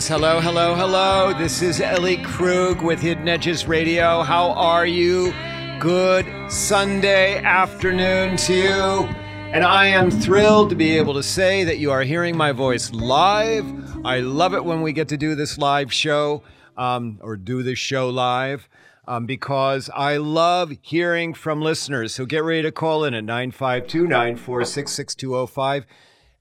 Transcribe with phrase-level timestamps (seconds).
[0.00, 0.08] friends.
[0.08, 1.34] Hello, hello, hello.
[1.38, 4.22] This is Ellie Krug with Hidden Edges Radio.
[4.22, 5.34] How are you?
[5.78, 9.08] Good Sunday afternoon to you.
[9.52, 12.92] And I am thrilled to be able to say that you are hearing my voice
[12.92, 13.66] live.
[14.06, 16.44] I love it when we get to do this live show
[16.78, 18.68] um, or do this show live.
[19.06, 22.14] Um, because I love hearing from listeners.
[22.14, 25.86] So get ready to call in at 952 946 6205.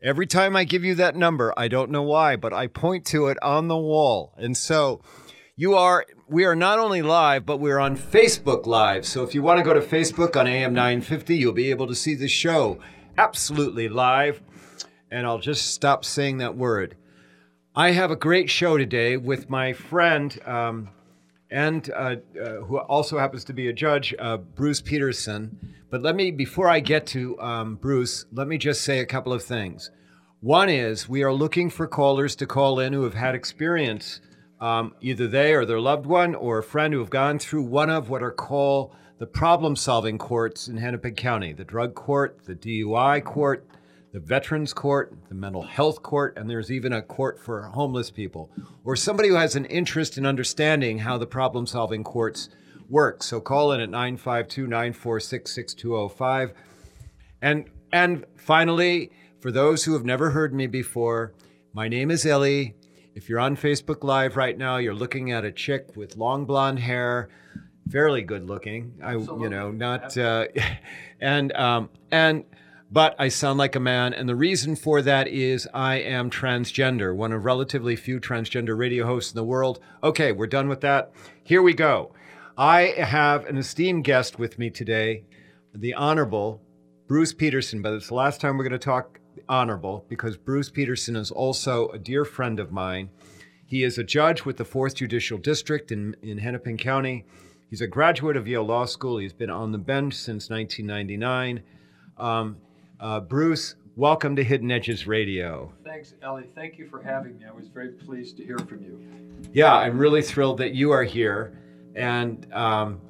[0.01, 3.27] Every time I give you that number, I don't know why, but I point to
[3.27, 4.33] it on the wall.
[4.37, 5.01] And so
[5.57, 9.05] you are we are not only live, but we're on Facebook Live.
[9.05, 11.95] So if you want to go to Facebook on AM 950, you'll be able to
[11.95, 12.79] see the show
[13.17, 14.41] absolutely live.
[15.11, 16.95] And I'll just stop saying that word.
[17.75, 20.89] I have a great show today with my friend um,
[21.51, 25.75] and uh, uh, who also happens to be a judge, uh, Bruce Peterson.
[25.89, 29.33] But let me, before I get to um, Bruce, let me just say a couple
[29.33, 29.89] of things.
[30.39, 34.21] One is we are looking for callers to call in who have had experience,
[34.61, 37.89] um, either they or their loved one or a friend who have gone through one
[37.89, 42.55] of what are called the problem solving courts in Hennepin County the drug court, the
[42.55, 43.67] DUI court,
[44.13, 48.49] the Veterans Court, the Mental Health Court, and there's even a court for homeless people,
[48.83, 52.49] or somebody who has an interest in understanding how the problem solving courts
[52.89, 53.23] work.
[53.23, 56.53] So call in at 952 946 6205.
[57.41, 61.33] And, and finally, for those who have never heard me before,
[61.73, 62.75] my name is Ellie.
[63.15, 66.79] If you're on Facebook Live right now, you're looking at a chick with long blonde
[66.79, 67.29] hair,
[67.89, 68.93] fairly good looking.
[69.03, 70.47] I, you know, not, uh,
[71.19, 72.43] and, um, and,
[72.91, 74.13] but I sound like a man.
[74.13, 79.05] And the reason for that is I am transgender, one of relatively few transgender radio
[79.05, 79.79] hosts in the world.
[80.03, 81.11] Okay, we're done with that.
[81.43, 82.13] Here we go.
[82.59, 85.23] I have an esteemed guest with me today,
[85.73, 86.61] the Honorable
[87.07, 87.81] Bruce Peterson.
[87.81, 91.87] But it's the last time we're going to talk honorable because Bruce Peterson is also
[91.91, 93.11] a dear friend of mine.
[93.65, 97.23] He is a judge with the 4th Judicial District in, in Hennepin County.
[97.69, 99.19] He's a graduate of Yale Law School.
[99.19, 101.63] He's been on the bench since 1999.
[102.17, 102.57] Um,
[102.99, 105.71] uh, Bruce, welcome to Hidden Edges Radio.
[105.85, 106.49] Thanks, Ellie.
[106.55, 107.45] Thank you for having me.
[107.45, 108.99] I was very pleased to hear from you.
[109.53, 111.53] Yeah, I'm really thrilled that you are here
[111.95, 113.01] and um,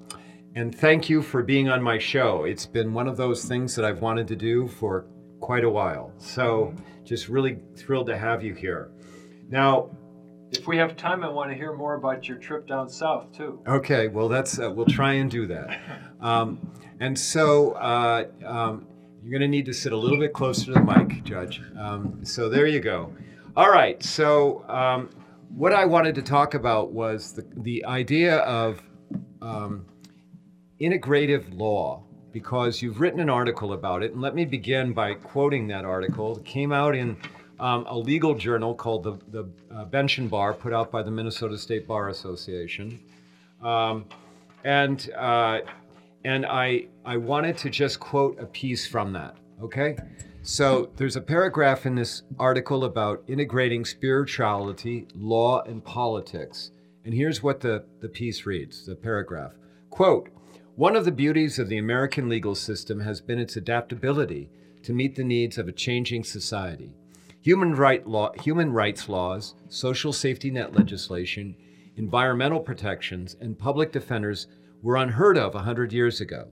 [0.56, 2.44] and thank you for being on my show.
[2.44, 5.06] It's been one of those things that I've wanted to do for
[5.40, 6.12] quite a while.
[6.17, 6.73] So
[7.03, 8.91] just really thrilled to have you here.
[9.50, 9.90] Now,
[10.51, 13.59] if we have time, I want to hear more about your trip down south too.
[13.67, 15.79] Okay, well that's uh, we'll try and do that.
[16.22, 16.59] Um,
[17.00, 18.85] and so uh, um,
[19.23, 21.61] you're going to need to sit a little bit closer to the mic, Judge.
[21.79, 23.13] Um, so there you go.
[23.56, 24.03] All right.
[24.03, 25.09] So um,
[25.56, 28.82] what I wanted to talk about was the, the idea of
[29.42, 29.86] um,
[30.80, 34.14] integrative law, because you've written an article about it.
[34.14, 36.38] And let me begin by quoting that article.
[36.38, 37.18] It came out in
[37.59, 41.12] um, a legal journal called the, the uh, Bench and Bar, put out by the
[41.12, 43.00] Minnesota State Bar Association.
[43.62, 44.06] Um,
[44.64, 45.59] and uh,
[46.24, 49.98] and I, I wanted to just quote a piece from that, okay?
[50.42, 56.72] So there's a paragraph in this article about integrating spirituality, law, and politics.
[57.04, 59.54] And here's what the, the piece reads the paragraph
[59.90, 60.30] quote,
[60.76, 64.50] one of the beauties of the American legal system has been its adaptability
[64.84, 66.94] to meet the needs of a changing society.
[67.42, 71.56] Human, right law, human rights laws, social safety net legislation,
[71.98, 74.48] environmental protections, and public defenders
[74.82, 76.48] were unheard of 100 years ago.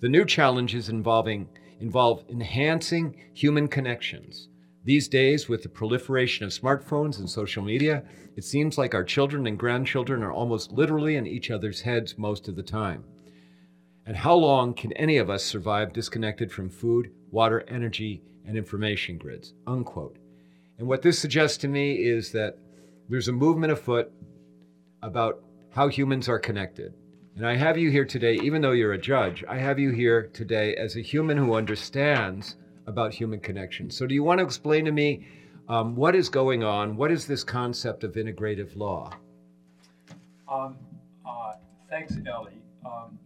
[0.00, 1.48] The new challenges involving
[1.80, 4.48] involve enhancing human connections.
[4.84, 8.04] These days, with the proliferation of smartphones and social media,
[8.36, 12.48] it seems like our children and grandchildren are almost literally in each other's heads most
[12.48, 13.04] of the time.
[14.06, 19.18] And how long can any of us survive disconnected from food, water, energy, and information
[19.18, 19.52] grids?
[19.66, 20.16] Unquote.
[20.78, 22.56] And what this suggests to me is that
[23.08, 24.10] there's a movement afoot
[25.02, 26.94] about how humans are connected.
[27.38, 30.28] And I have you here today, even though you're a judge, I have you here
[30.32, 32.56] today as a human who understands
[32.88, 33.92] about human connection.
[33.92, 35.24] So, do you want to explain to me
[35.68, 36.96] um, what is going on?
[36.96, 39.12] What is this concept of integrative law?
[40.50, 40.78] Um,
[41.24, 41.52] uh,
[41.88, 42.60] thanks, Ellie.
[42.84, 43.16] Um,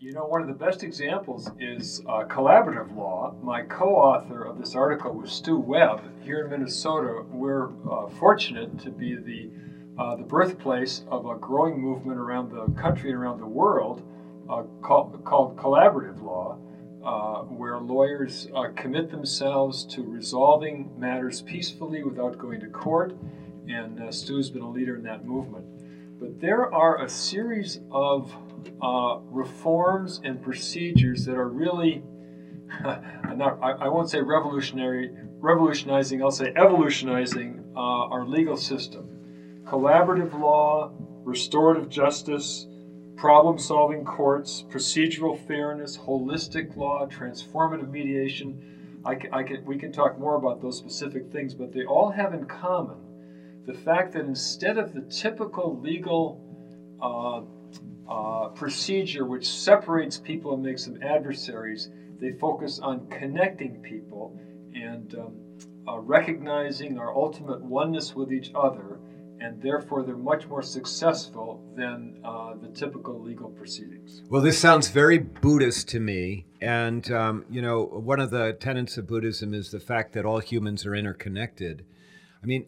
[0.00, 3.36] you know, one of the best examples is uh, collaborative law.
[3.40, 6.02] My co author of this article was Stu Webb.
[6.24, 9.48] Here in Minnesota, we're uh, fortunate to be the
[9.96, 14.02] uh, the birthplace of a growing movement around the country and around the world
[14.48, 16.58] uh, called, called, collaborative law,
[17.04, 23.16] uh, where lawyers uh, commit themselves to resolving matters peacefully without going to court.
[23.68, 25.64] And uh, Stu's been a leader in that movement.
[26.20, 28.34] But there are a series of
[28.82, 32.02] uh, reforms and procedures that are really,
[32.82, 39.13] not, I, I, won't say revolutionary, revolutionizing, I'll say evolutionizing our legal system
[39.64, 40.88] collaborative law,
[41.24, 42.66] restorative justice,
[43.16, 48.54] problem solving courts, procedural fairness, holistic law, transformative mediation.
[49.04, 52.10] I can, I can, we can talk more about those specific things, but they all
[52.10, 52.98] have in common
[53.66, 56.36] the fact that instead of the typical legal
[57.00, 57.40] uh,
[58.08, 61.88] uh, procedure which separates people and makes them adversaries,
[62.20, 64.32] they focus on connecting people
[64.74, 65.34] and um,
[65.88, 68.98] uh, recognizing our ultimate oneness with each other
[69.44, 74.22] and therefore they're much more successful than uh, the typical legal proceedings.
[74.30, 76.46] Well, this sounds very Buddhist to me.
[76.62, 80.38] And, um, you know, one of the tenets of Buddhism is the fact that all
[80.38, 81.84] humans are interconnected.
[82.42, 82.66] I mean,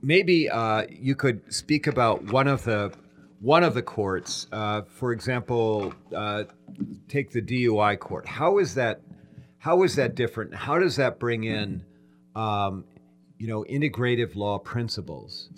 [0.00, 2.92] maybe uh, you could speak about one of the
[3.40, 6.42] one of the courts, uh, for example, uh,
[7.08, 8.26] take the DUI court.
[8.26, 9.00] How is that?
[9.58, 10.54] How is that different?
[10.54, 11.84] How does that bring in
[12.34, 12.84] um,
[13.38, 15.48] you know, integrative law principles?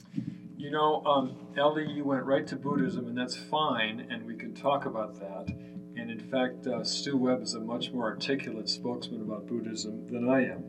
[0.56, 4.54] You know, um, Ellie, you went right to Buddhism, and that's fine, and we can
[4.54, 5.48] talk about that.
[5.96, 10.28] And in fact, uh, Stu Webb is a much more articulate spokesman about Buddhism than
[10.28, 10.64] I am.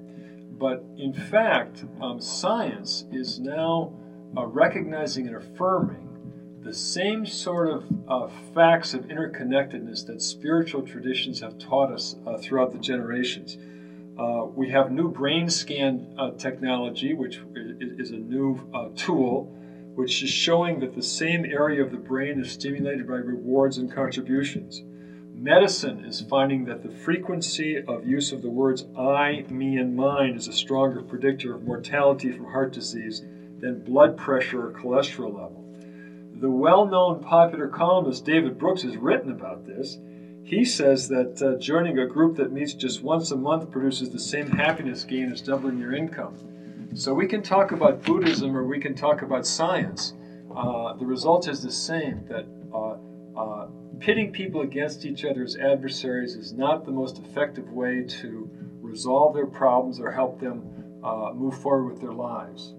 [0.57, 3.93] But in fact, um, science is now
[4.37, 6.07] uh, recognizing and affirming
[6.63, 12.37] the same sort of uh, facts of interconnectedness that spiritual traditions have taught us uh,
[12.37, 13.57] throughout the generations.
[14.21, 19.51] Uh, we have new brain scan uh, technology, which is, a new uh, tool,
[19.95, 23.91] which is showing that the same area of the brain is stimulated by rewards and
[23.91, 24.83] contributions.
[25.33, 30.35] Medicine is finding that the frequency of use of the words I, me, and mine
[30.35, 33.23] is a stronger predictor of mortality from heart disease
[33.59, 35.65] than blood pressure or cholesterol level.
[36.39, 39.97] The well known popular columnist David Brooks has written about this
[40.43, 44.19] he says that uh, joining a group that meets just once a month produces the
[44.19, 46.35] same happiness gain as doubling your income.
[46.93, 50.13] So we can talk about Buddhism or we can talk about science.
[50.53, 52.95] Uh, the result is the same that uh,
[53.39, 53.67] uh
[53.99, 58.49] pitting people against each other as adversaries is not the most effective way to
[58.81, 60.63] resolve their problems or help them
[61.03, 62.73] uh, move forward with their lives.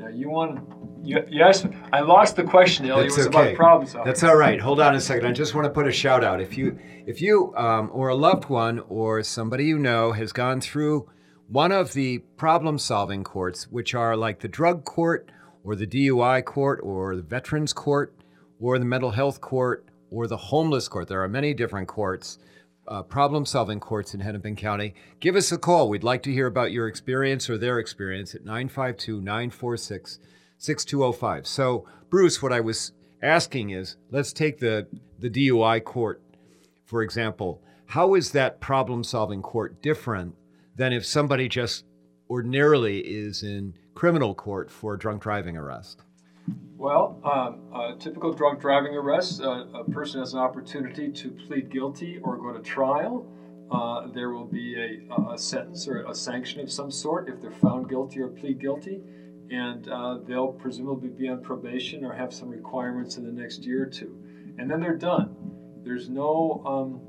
[0.00, 0.66] Now, you want
[1.02, 2.86] yes, I lost the question.
[2.86, 3.02] Ellie.
[3.02, 3.38] That's it was okay.
[3.38, 4.06] about problem solving.
[4.06, 4.58] That's all right.
[4.58, 5.26] Hold on a second.
[5.26, 6.40] I just want to put a shout out.
[6.40, 10.62] If you, if you, um, or a loved one, or somebody you know has gone
[10.62, 11.06] through
[11.48, 15.30] one of the problem solving courts, which are like the drug court,
[15.64, 18.14] or the DUI court, or the veterans court,
[18.58, 21.08] or the mental health court, or the homeless court.
[21.08, 22.38] There are many different courts.
[22.90, 25.88] Uh, problem solving courts in Hennepin County, give us a call.
[25.88, 30.18] We'd like to hear about your experience or their experience at 952 946
[30.58, 31.46] 6205.
[31.46, 32.90] So, Bruce, what I was
[33.22, 34.88] asking is let's take the,
[35.20, 36.20] the DUI court,
[36.84, 37.62] for example.
[37.86, 40.34] How is that problem solving court different
[40.74, 41.84] than if somebody just
[42.28, 46.02] ordinarily is in criminal court for drunk driving arrest?
[46.76, 47.69] Well, um,
[48.00, 52.52] typical drunk driving arrest, uh, a person has an opportunity to plead guilty or go
[52.52, 53.26] to trial.
[53.70, 57.52] Uh, there will be a, a, sentence or a sanction of some sort if they're
[57.52, 59.00] found guilty or plead guilty
[59.50, 63.82] and uh, they'll presumably be on probation or have some requirements in the next year
[63.82, 64.16] or two,
[64.58, 65.34] and then they're done.
[65.82, 67.00] There's no um,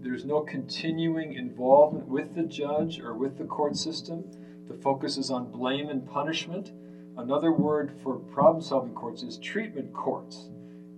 [0.00, 4.24] there's no continuing involvement with the judge or with the court system.
[4.66, 6.72] The focus is on blame and punishment.
[7.20, 10.48] Another word for problem-solving courts is treatment courts,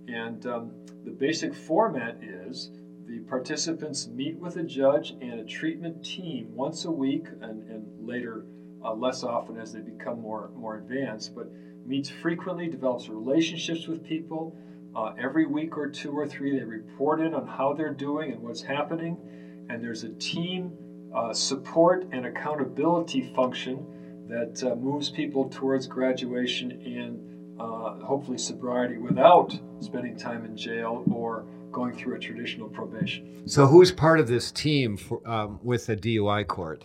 [0.07, 0.71] and um,
[1.03, 2.69] the basic format is
[3.05, 7.85] the participants meet with a judge and a treatment team once a week and, and
[7.99, 8.45] later
[8.85, 11.45] uh, less often as they become more more advanced, but
[11.85, 14.49] meets frequently, develops relationships with people.
[14.95, 18.41] Uh, every week or two or three, they report in on how they're doing and
[18.41, 19.19] what's happening,
[19.67, 20.71] and there's a team
[21.13, 23.85] uh, support and accountability function
[24.33, 31.03] that uh, moves people towards graduation and uh, hopefully sobriety without spending time in jail
[31.11, 33.47] or going through a traditional probation.
[33.47, 36.83] So, who's part of this team for, um, with the DUI court?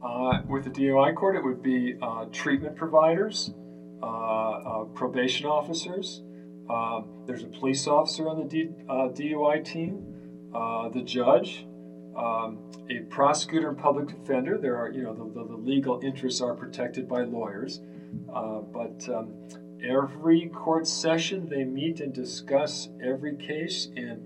[0.00, 3.52] Uh, with the DUI court, it would be uh, treatment providers,
[4.00, 6.22] uh, uh probation officers.
[6.70, 11.66] Um, there's a police officer on the D, DUI team, uh, the judge,
[12.18, 12.58] um,
[12.90, 14.58] a prosecutor and public defender.
[14.58, 17.80] There are, you know, the, the, the legal interests are protected by lawyers.
[18.26, 19.32] but um,
[19.82, 24.20] every court session, they meet and discuss every case and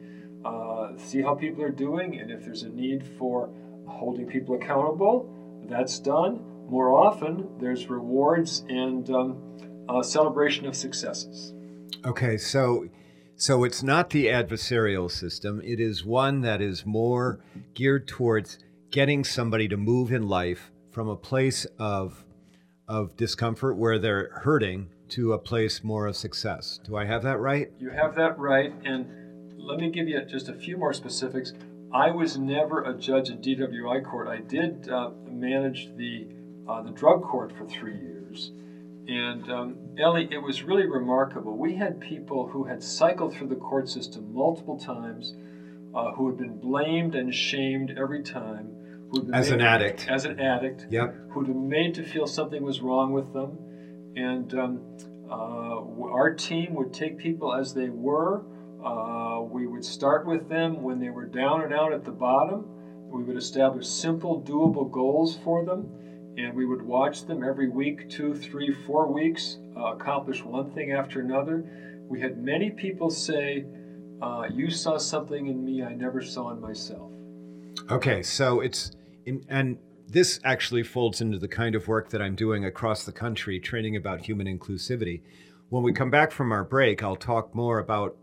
[0.99, 3.49] see how people are doing and if there's a need for
[3.87, 5.28] holding people accountable
[5.68, 9.37] that's done, more often there's rewards and um,
[10.02, 11.52] celebration of successes.
[12.04, 12.87] Okay, so
[13.36, 15.60] so it's not the adversarial system.
[15.64, 17.40] It is one that is more
[17.74, 18.58] geared towards
[18.90, 22.24] getting somebody to move in life from a place of
[22.88, 26.78] of discomfort where they're hurting to a place more of success.
[26.84, 27.70] Do I have that right?
[27.78, 28.72] You have that right.
[28.84, 29.06] And
[29.56, 31.52] let me give you just a few more specifics.
[31.92, 34.28] I was never a judge in DWI court.
[34.28, 36.28] I did uh, manage the
[36.68, 38.52] uh, the drug court for three years,
[39.08, 41.56] and um, Ellie, it was really remarkable.
[41.56, 45.34] We had people who had cycled through the court system multiple times,
[45.94, 48.70] uh, who had been blamed and shamed every time.
[49.34, 50.06] As an addict.
[50.08, 50.87] As an addict.
[50.88, 51.14] Yep.
[51.30, 53.58] Who'd been made to feel something was wrong with them,
[54.16, 54.80] and um,
[55.30, 55.80] uh,
[56.11, 58.42] our team would take people as they were
[58.82, 62.66] uh, we would start with them when they were down and out at the bottom.
[63.08, 65.87] We would establish simple, doable goals for them,
[66.37, 70.93] and we would watch them every week, two, three, four weeks, uh, accomplish one thing
[70.93, 71.64] after another.
[72.09, 73.64] We had many people say,
[74.21, 77.11] uh, You saw something in me I never saw in myself.
[77.91, 78.93] Okay, so it's,
[79.26, 83.12] in, and this actually folds into the kind of work that I'm doing across the
[83.12, 85.23] country, training about human inclusivity.
[85.71, 88.17] When we come back from our break, I'll talk more about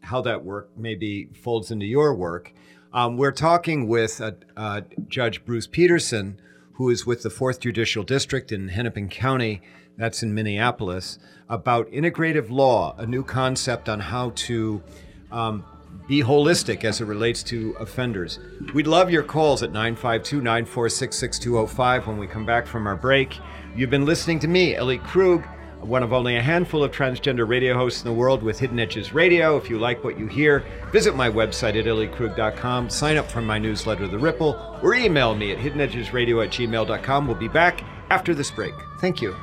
[0.00, 2.52] how that work maybe folds into your work.
[2.92, 6.40] Um, we're talking with uh, uh, Judge Bruce Peterson,
[6.72, 9.60] who is with the Fourth Judicial District in Hennepin County,
[9.98, 14.82] that's in Minneapolis, about integrative law, a new concept on how to
[15.30, 15.64] um,
[16.08, 18.38] be holistic as it relates to offenders.
[18.72, 23.36] We'd love your calls at 952 946 6205 when we come back from our break.
[23.76, 25.44] You've been listening to me, Ellie Krug
[25.80, 29.12] one of only a handful of transgender radio hosts in the world with Hidden Edges
[29.12, 29.56] Radio.
[29.56, 33.58] If you like what you hear, visit my website at elliekrug.com, sign up for my
[33.58, 37.26] newsletter, The Ripple, or email me at hiddenedgesradio at gmail.com.
[37.26, 38.74] We'll be back after this break.
[39.00, 39.36] Thank you.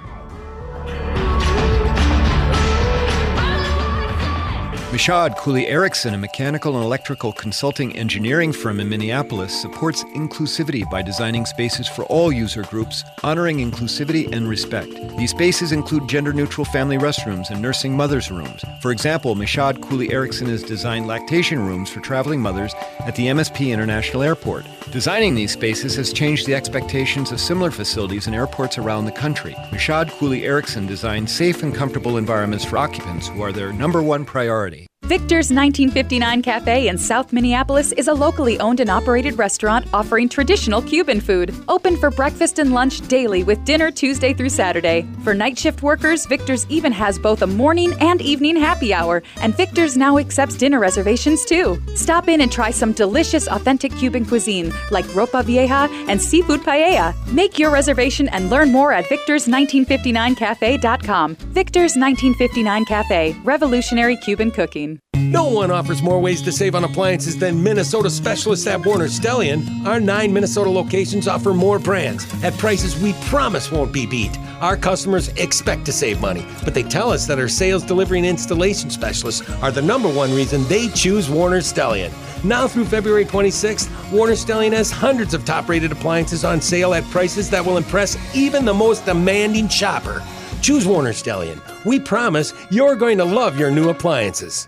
[4.96, 11.02] Michaud Cooley Erickson, a mechanical and electrical consulting engineering firm in Minneapolis, supports inclusivity by
[11.02, 14.90] designing spaces for all user groups, honoring inclusivity and respect.
[15.18, 18.64] These spaces include gender neutral family restrooms and nursing mothers' rooms.
[18.80, 23.74] For example, Michaud Cooley Erickson has designed lactation rooms for traveling mothers at the MSP
[23.74, 24.66] International Airport.
[24.92, 29.58] Designing these spaces has changed the expectations of similar facilities in airports around the country.
[29.74, 34.24] Michaud Cooley Erickson designed safe and comfortable environments for occupants who are their number one
[34.24, 34.85] priority.
[35.06, 40.82] Victor's 1959 Cafe in South Minneapolis is a locally owned and operated restaurant offering traditional
[40.82, 41.54] Cuban food.
[41.68, 45.08] Open for breakfast and lunch daily with dinner Tuesday through Saturday.
[45.24, 49.56] For night shift workers, Victor's even has both a morning and evening happy hour, and
[49.56, 51.80] Victor's now accepts dinner reservations too.
[51.94, 57.14] Stop in and try some delicious authentic Cuban cuisine like ropa vieja and seafood paella.
[57.32, 61.36] Make your reservation and learn more at victors1959cafe.com.
[61.36, 64.95] Victor's 1959 Cafe, revolutionary Cuban cooking.
[65.36, 69.86] No one offers more ways to save on appliances than Minnesota specialists at Warner Stellian.
[69.86, 74.38] Our nine Minnesota locations offer more brands at prices we promise won't be beat.
[74.62, 78.28] Our customers expect to save money, but they tell us that our sales, delivery, and
[78.28, 82.12] installation specialists are the number one reason they choose Warner Stellian.
[82.44, 87.04] Now through February 26th, Warner Stellian has hundreds of top rated appliances on sale at
[87.06, 90.24] prices that will impress even the most demanding shopper.
[90.62, 91.60] Choose Warner Stellian.
[91.84, 94.68] We promise you're going to love your new appliances.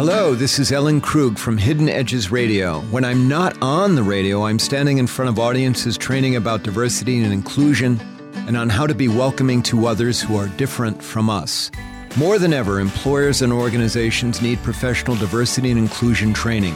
[0.00, 2.80] Hello, this is Ellen Krug from Hidden Edges Radio.
[2.90, 7.22] When I'm not on the radio, I'm standing in front of audiences training about diversity
[7.22, 8.00] and inclusion
[8.46, 11.70] and on how to be welcoming to others who are different from us.
[12.16, 16.74] More than ever, employers and organizations need professional diversity and inclusion training.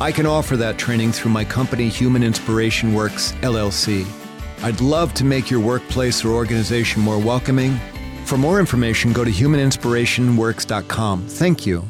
[0.00, 4.06] I can offer that training through my company, Human Inspiration Works, LLC.
[4.62, 7.78] I'd love to make your workplace or organization more welcoming.
[8.24, 11.26] For more information, go to humaninspirationworks.com.
[11.26, 11.86] Thank you.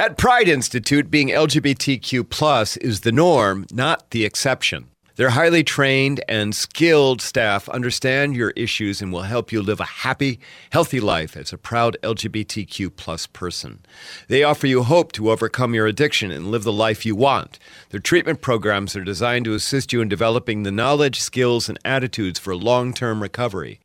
[0.00, 4.88] At Pride Institute, being LGBTQ plus is the norm, not the exception.
[5.16, 9.84] Their highly trained and skilled staff understand your issues and will help you live a
[9.84, 10.40] happy,
[10.70, 13.80] healthy life as a proud LGBTQ plus person.
[14.28, 17.58] They offer you hope to overcome your addiction and live the life you want.
[17.90, 22.38] Their treatment programs are designed to assist you in developing the knowledge, skills, and attitudes
[22.38, 23.80] for long-term recovery.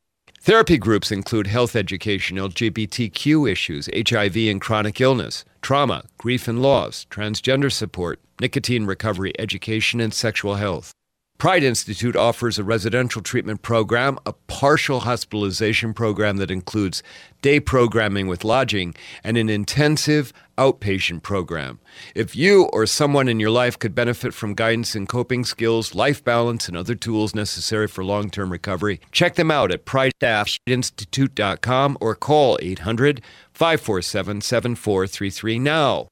[0.46, 7.08] Therapy groups include health education, LGBTQ issues, HIV and chronic illness, trauma, grief and loss,
[7.10, 10.92] transgender support, nicotine recovery education, and sexual health.
[11.40, 17.02] Pride Institute offers a residential treatment program, a partial hospitalization program that includes
[17.42, 18.94] day programming with lodging,
[19.24, 21.80] and an intensive outpatient program.
[22.14, 26.24] If you or someone in your life could benefit from guidance in coping skills, life
[26.24, 32.16] balance, and other tools necessary for long term recovery, check them out at prideinstitute.com or
[32.16, 33.22] call 800
[33.54, 36.08] 547 7433 now.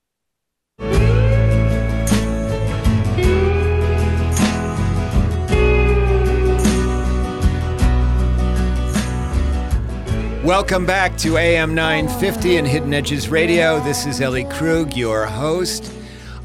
[10.43, 13.79] Welcome back to AM 950 and Hidden Edges Radio.
[13.79, 15.89] This is Ellie Krug, your host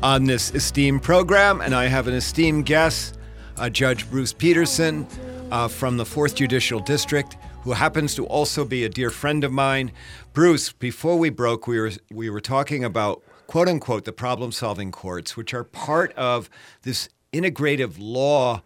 [0.05, 3.19] on this esteemed program, and I have an esteemed guest,
[3.57, 5.05] uh, Judge Bruce Peterson
[5.50, 9.50] uh, from the 4th Judicial District, who happens to also be a dear friend of
[9.50, 9.90] mine.
[10.33, 14.93] Bruce, before we broke, we were, we were talking about quote unquote the problem solving
[14.93, 16.49] courts, which are part of
[16.83, 18.62] this integrative law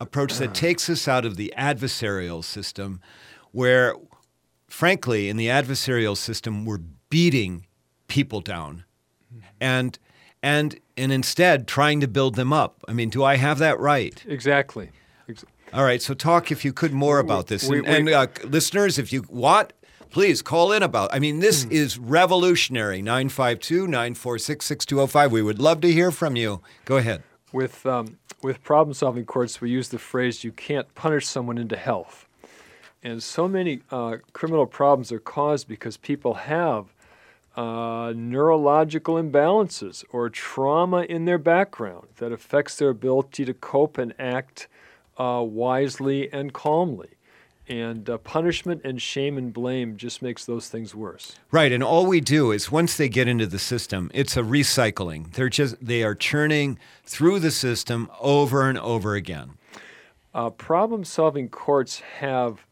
[0.00, 3.00] approach that takes us out of the adversarial system
[3.52, 3.94] where
[4.76, 7.66] frankly, in the adversarial system, we're beating
[8.08, 8.84] people down,
[9.60, 9.98] and
[10.42, 12.84] and and instead trying to build them up.
[12.88, 14.22] I mean, do I have that right?
[14.28, 14.90] Exactly.
[15.72, 16.00] All right.
[16.00, 19.12] So talk, if you could, more about this, we- and, we- and uh, listeners, if
[19.12, 19.72] you want.
[20.08, 21.12] Please call in about.
[21.12, 23.02] I mean, this is revolutionary.
[23.02, 25.32] 952 946 6205.
[25.32, 26.62] We would love to hear from you.
[26.84, 27.22] Go ahead.
[27.52, 31.76] With um, with problem solving courts, we use the phrase "you can't punish someone into
[31.76, 32.25] health,"
[33.06, 36.86] and so many uh, criminal problems are caused because people have
[37.56, 44.12] uh, neurological imbalances or trauma in their background that affects their ability to cope and
[44.18, 44.66] act
[45.18, 47.10] uh, wisely and calmly.
[47.68, 51.36] And uh, punishment and shame and blame just makes those things worse.
[51.52, 55.32] Right, and all we do is once they get into the system, it's a recycling.
[55.32, 59.58] They're just they are churning through the system over and over again.
[60.34, 62.66] uh, problem-solving courts have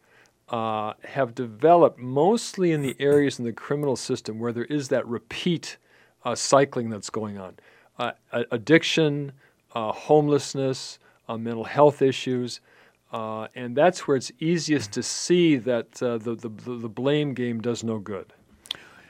[0.49, 5.05] uh, have developed mostly in the areas in the criminal system where there is that
[5.07, 5.77] repeat
[6.23, 7.55] uh, cycling that's going on,
[7.99, 8.11] uh,
[8.51, 9.31] addiction,
[9.73, 12.61] uh, homelessness, uh, mental health issues.
[13.11, 17.83] Uh, and that's where it's easiest to see that the, the, the blame game does
[17.83, 18.33] no good.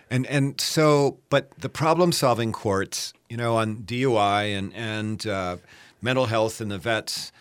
[0.09, 5.57] And and so, but the problem solving courts, you know, on DUI and and uh,
[5.99, 7.31] mental health and the vets,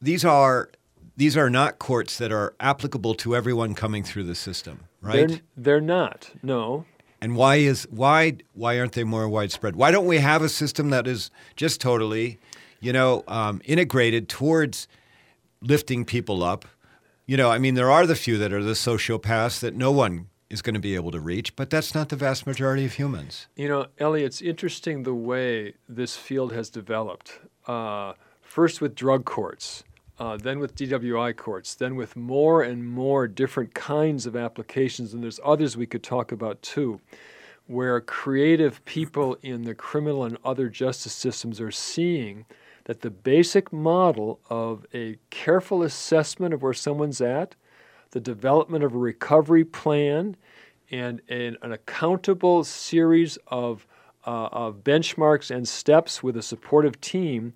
[0.00, 0.70] these are
[1.16, 5.28] these are not courts that are applicable to everyone coming through the system, right?
[5.28, 6.84] They're, they're not, no.
[7.20, 9.76] and why is why why aren't they more widespread?
[9.76, 12.38] Why don't we have a system that is just totally,
[12.80, 14.88] you know, um, integrated towards
[15.62, 16.66] lifting people up?
[17.26, 20.28] You know, I mean, there are the few that are the sociopaths that no one
[20.50, 23.46] is going to be able to reach, but that's not the vast majority of humans.
[23.56, 27.40] You know, Ellie, it's interesting the way this field has developed.
[27.66, 29.82] Uh, first with drug courts,
[30.18, 35.22] uh, then with DWI courts, then with more and more different kinds of applications, and
[35.22, 37.00] there's others we could talk about too,
[37.66, 42.44] where creative people in the criminal and other justice systems are seeing
[42.84, 47.54] that the basic model of a careful assessment of where someone's at,
[48.10, 50.36] the development of a recovery plan,
[50.90, 53.86] and an, an accountable series of,
[54.26, 57.54] uh, of benchmarks and steps with a supportive team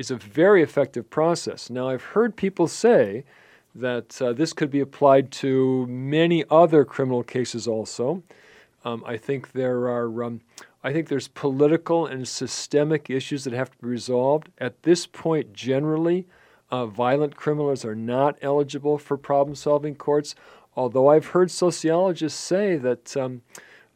[0.00, 1.68] is a very effective process.
[1.68, 3.22] Now, I've heard people say
[3.74, 8.22] that uh, this could be applied to many other criminal cases also.
[8.82, 10.24] Um, I think there are.
[10.24, 10.40] Um,
[10.82, 14.48] I think there's political and systemic issues that have to be resolved.
[14.56, 16.26] At this point, generally,
[16.70, 20.34] uh, violent criminals are not eligible for problem-solving courts.
[20.74, 23.42] Although I've heard sociologists say that um,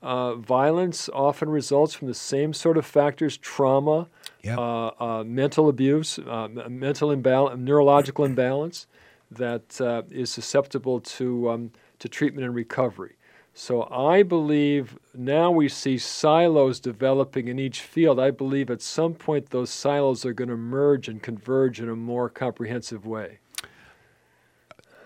[0.04, 4.08] uh, violence often results from the same sort of factors: trauma,
[4.42, 4.58] Yep.
[4.58, 8.86] uh, uh, mental abuse, uh, mental imbalance, neurological imbalance
[9.30, 13.16] that uh, is susceptible to um, to treatment and recovery.
[13.56, 18.18] So I believe now we see silos developing in each field.
[18.18, 21.96] I believe at some point those silos are going to merge and converge in a
[21.96, 23.38] more comprehensive way.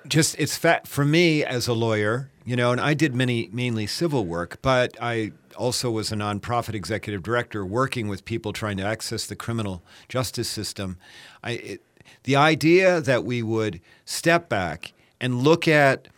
[0.07, 3.87] just it's fat for me as a lawyer, you know, and I did many mainly
[3.87, 8.83] civil work, but I also was a nonprofit executive director working with people trying to
[8.83, 10.97] access the criminal justice system.
[11.45, 11.83] I, it,
[12.23, 16.09] the idea that we would step back and look at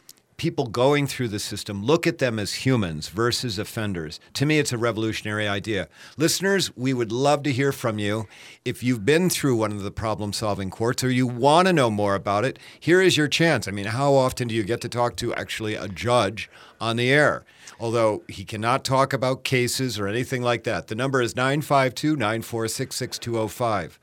[0.40, 4.18] people going through the system, look at them as humans versus offenders.
[4.33, 5.87] To me, it's a revolutionary idea.
[6.16, 8.26] Listeners, we would love to hear from you.
[8.64, 11.90] If you've been through one of the problem solving courts or you want to know
[11.90, 13.68] more about it, here is your chance.
[13.68, 16.48] I mean, how often do you get to talk to actually a judge
[16.81, 17.44] on the air?
[17.79, 20.87] Although he cannot talk about cases or anything like that.
[20.87, 23.98] The number is 952 946 6205.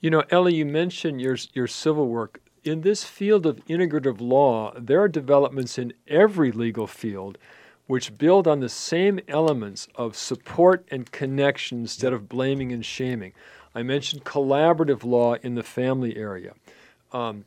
[0.00, 2.40] You know, Ellie, you mentioned your your civil work.
[2.68, 7.38] In this field of integrative law, there are developments in every legal field
[7.86, 13.32] which build on the same elements of support and connection instead of blaming and shaming.
[13.74, 16.52] I mentioned collaborative law in the family area.
[17.10, 17.46] Um,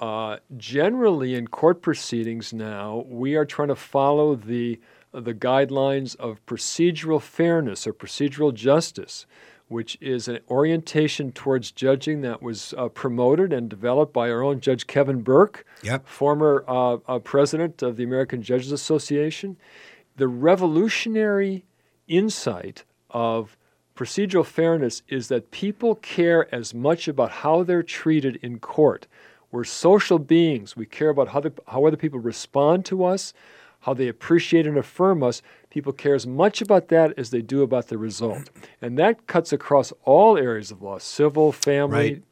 [0.00, 4.78] uh, generally, in court proceedings now, we are trying to follow the
[5.12, 9.24] the guidelines of procedural fairness or procedural justice,
[9.68, 14.60] which is an orientation towards judging that was uh, promoted and developed by our own
[14.60, 16.06] Judge Kevin Burke, Yep.
[16.08, 19.56] former uh, uh, president of the American Judges Association.
[20.16, 21.64] The revolutionary
[22.08, 23.56] insight of
[23.94, 29.06] procedural fairness is that people care as much about how they're treated in court.
[29.50, 30.76] We're social beings.
[30.76, 33.32] We care about how, the, how other people respond to us,
[33.80, 35.42] how they appreciate and affirm us.
[35.70, 38.50] People care as much about that as they do about the result.
[38.80, 42.14] And that cuts across all areas of law civil, family.
[42.14, 42.22] Right.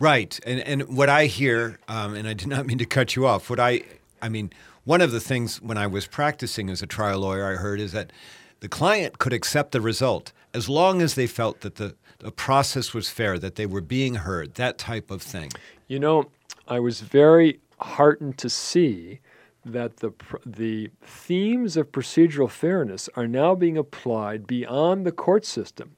[0.00, 3.26] Right, and and what I hear, um, and I did not mean to cut you
[3.26, 3.50] off.
[3.50, 3.82] What I,
[4.22, 4.52] I mean,
[4.84, 7.90] one of the things when I was practicing as a trial lawyer, I heard is
[7.92, 8.12] that
[8.60, 12.94] the client could accept the result as long as they felt that the, the process
[12.94, 15.50] was fair, that they were being heard, that type of thing.
[15.88, 16.30] You know,
[16.66, 19.20] I was very heartened to see
[19.64, 20.12] that the
[20.46, 25.96] the themes of procedural fairness are now being applied beyond the court system.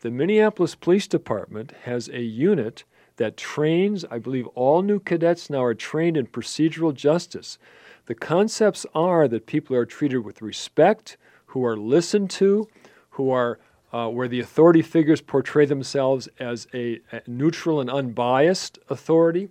[0.00, 2.84] The Minneapolis Police Department has a unit
[3.16, 7.58] that trains, I believe all new cadets now are trained in procedural justice.
[8.06, 12.68] The concepts are that people are treated with respect, who are listened to,
[13.10, 13.60] who are
[13.92, 19.50] uh, where the authority figures portray themselves as a, a neutral and unbiased authority.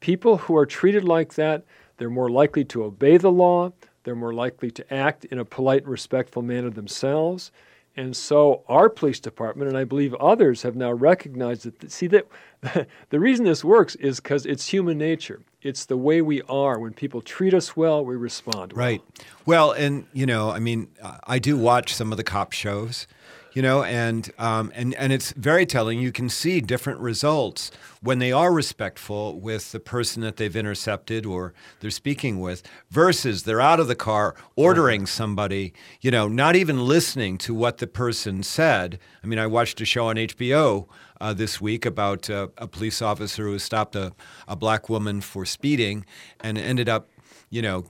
[0.00, 1.64] People who are treated like that,
[1.96, 3.72] they're more likely to obey the law,
[4.04, 7.50] they're more likely to act in a polite respectful manner themselves.
[7.96, 11.92] And so our police department, and I believe others, have now recognized that.
[11.92, 12.26] See that
[13.10, 15.42] the reason this works is because it's human nature.
[15.62, 16.78] It's the way we are.
[16.78, 18.72] When people treat us well, we respond.
[18.72, 18.84] Well.
[18.84, 19.02] Right.
[19.46, 20.88] Well, and you know, I mean,
[21.24, 23.06] I do watch some of the cop shows,
[23.54, 26.00] you know, and um, and and it's very telling.
[26.00, 27.70] You can see different results
[28.02, 33.44] when they are respectful with the person that they've intercepted or they're speaking with, versus
[33.44, 37.86] they're out of the car ordering somebody, you know, not even listening to what the
[37.86, 38.98] person said.
[39.22, 40.86] I mean, I watched a show on HBO
[41.20, 44.12] uh, this week about uh, a police officer who stopped a,
[44.48, 46.04] a black woman for speeding
[46.40, 47.08] and ended up,
[47.50, 47.86] you know,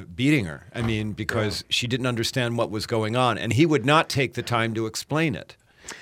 [0.00, 0.68] beating her.
[0.74, 4.34] I mean, because she didn't understand what was going on, and he would not take
[4.34, 5.56] the time to explain it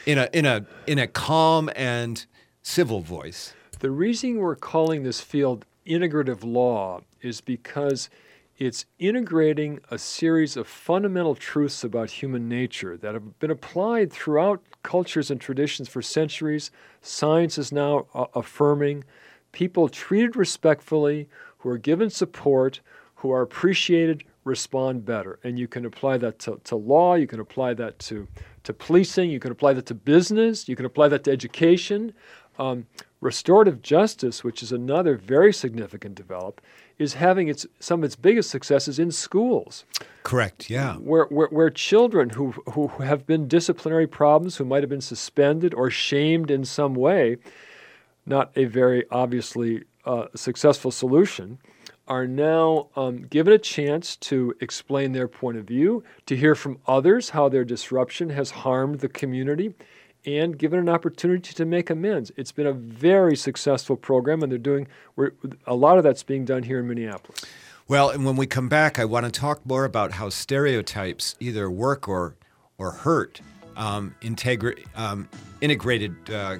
[0.07, 2.27] in a in a in a calm and
[2.63, 3.55] civil voice.
[3.81, 8.11] The reason we're calling this field integrative law is because
[8.59, 14.63] it's integrating a series of fundamental truths about human nature that have been applied throughout
[14.83, 16.71] cultures and traditions for centuries.
[17.01, 19.05] Science is now uh, affirming
[19.53, 22.81] people treated respectfully, who are given support,
[23.21, 25.39] who are appreciated, respond better.
[25.45, 28.27] And you can apply that to, to law, you can apply that to,
[28.65, 32.15] to policing, you can apply that to business, you can apply that to education.
[32.59, 32.87] Um,
[33.21, 36.63] restorative justice, which is another very significant develop,
[36.99, 39.85] is having its some of its biggest successes in schools.
[40.23, 40.71] Correct.
[40.71, 40.95] Yeah.
[40.97, 45.75] Where, where, where children who, who have been disciplinary problems, who might have been suspended
[45.75, 47.37] or shamed in some way,
[48.25, 51.59] not a very obviously uh, successful solution,
[52.11, 56.77] are now um, given a chance to explain their point of view, to hear from
[56.89, 59.73] others how their disruption has harmed the community,
[60.27, 62.33] and given an opportunity to make amends.
[62.37, 64.89] It's been a very successful program, and they're doing
[65.67, 67.45] a lot of that's being done here in Minneapolis.
[67.87, 71.71] Well, and when we come back, I want to talk more about how stereotypes either
[71.71, 72.35] work or
[72.77, 73.41] or hurt
[73.77, 74.15] um,
[74.95, 75.29] um,
[75.61, 76.31] integrated.
[76.31, 76.59] Uh,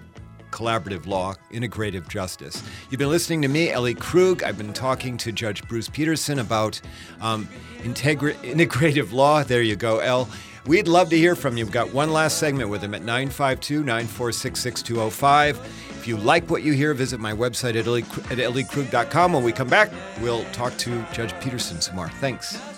[0.51, 2.63] collaborative law, integrative justice.
[2.91, 4.43] You've been listening to me, Ellie Krug.
[4.43, 6.81] I've been talking to Judge Bruce Peterson about
[7.21, 9.43] um, integra- integrative law.
[9.43, 10.29] There you go, El.
[10.67, 11.65] We'd love to hear from you.
[11.65, 15.59] We've got one last segment with him at 952 946 6205.
[15.99, 19.33] If you like what you hear, visit my website at elliekrug.com.
[19.33, 22.09] When we come back, we'll talk to Judge Peterson some more.
[22.09, 22.70] Thanks.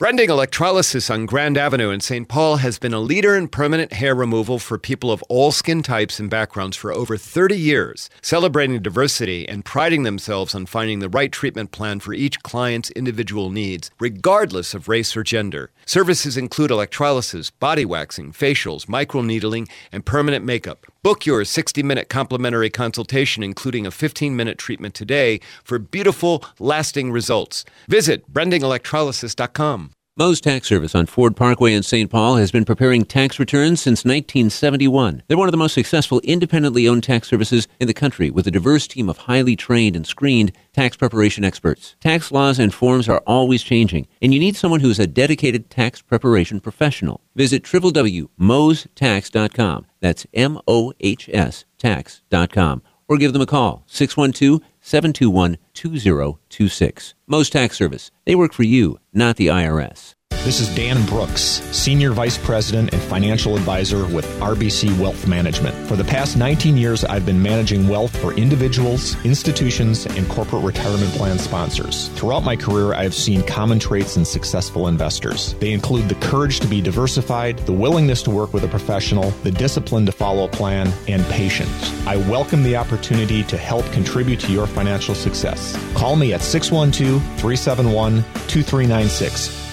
[0.00, 2.26] Brending Electrolysis on Grand Avenue in St.
[2.26, 6.18] Paul has been a leader in permanent hair removal for people of all skin types
[6.18, 11.30] and backgrounds for over 30 years, celebrating diversity and priding themselves on finding the right
[11.30, 15.70] treatment plan for each client's individual needs, regardless of race or gender.
[15.90, 20.86] Services include electrolysis, body waxing, facials, microneedling, and permanent makeup.
[21.02, 27.10] Book your 60 minute complimentary consultation, including a 15 minute treatment today, for beautiful, lasting
[27.10, 27.64] results.
[27.88, 29.90] Visit brendingelectrolysis.com.
[30.20, 32.10] Moe's Tax Service on Ford Parkway in St.
[32.10, 35.22] Paul has been preparing tax returns since 1971.
[35.26, 38.50] They're one of the most successful independently owned tax services in the country with a
[38.50, 41.96] diverse team of highly trained and screened tax preparation experts.
[42.00, 45.70] Tax laws and forms are always changing, and you need someone who is a dedicated
[45.70, 47.22] tax preparation professional.
[47.34, 49.86] Visit www.mohstax.com.
[50.00, 52.82] That's M O H S tax.com.
[53.08, 57.14] Or give them a call, 612 721 2026.
[57.26, 58.10] Most Tax Service.
[58.24, 60.14] They work for you, not the IRS.
[60.42, 65.76] This is Dan Brooks, Senior Vice President and Financial Advisor with RBC Wealth Management.
[65.86, 71.12] For the past 19 years, I've been managing wealth for individuals, institutions, and corporate retirement
[71.12, 72.08] plan sponsors.
[72.14, 75.56] Throughout my career, I have seen common traits in successful investors.
[75.60, 79.50] They include the courage to be diversified, the willingness to work with a professional, the
[79.50, 81.92] discipline to follow a plan, and patience.
[82.06, 85.76] I welcome the opportunity to help contribute to your financial success.
[85.92, 89.69] Call me at 612 371 2396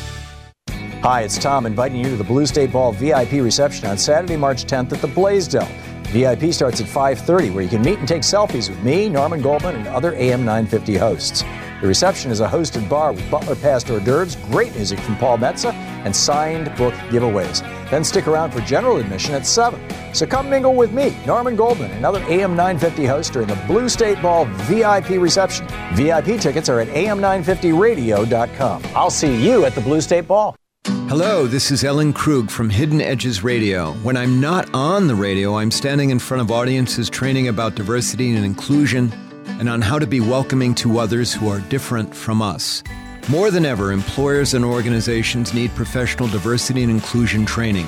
[1.03, 4.65] Hi, it's Tom inviting you to the Blue State Ball VIP reception on Saturday, March
[4.65, 5.69] 10th at the Blaisdell.
[6.05, 9.75] VIP starts at 5:30 where you can meet and take selfies with me, Norman Goldman,
[9.75, 11.43] and other AM 950 hosts.
[11.81, 15.37] The reception is a hosted bar with butler passed hors d'oeuvres, great music from Paul
[15.37, 15.71] Metza,
[16.03, 17.61] and signed book giveaways.
[17.91, 19.79] Then stick around for general admission at 7.
[20.13, 23.87] So come mingle with me, Norman Goldman, and other AM 950 hosts during the Blue
[23.87, 25.67] State Ball VIP reception.
[25.93, 28.81] VIP tickets are at am950radio.com.
[28.95, 30.55] I'll see you at the Blue State Ball.
[30.87, 33.91] Hello, this is Ellen Krug from Hidden Edges Radio.
[34.03, 38.33] When I'm not on the radio, I'm standing in front of audiences training about diversity
[38.33, 39.11] and inclusion
[39.59, 42.83] and on how to be welcoming to others who are different from us.
[43.27, 47.87] More than ever, employers and organizations need professional diversity and inclusion training.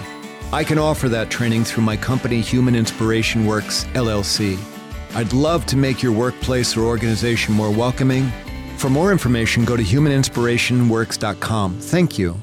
[0.51, 4.59] I can offer that training through my company, Human Inspiration Works, LLC.
[5.15, 8.29] I'd love to make your workplace or organization more welcoming.
[8.75, 11.79] For more information, go to humaninspirationworks.com.
[11.79, 12.41] Thank you.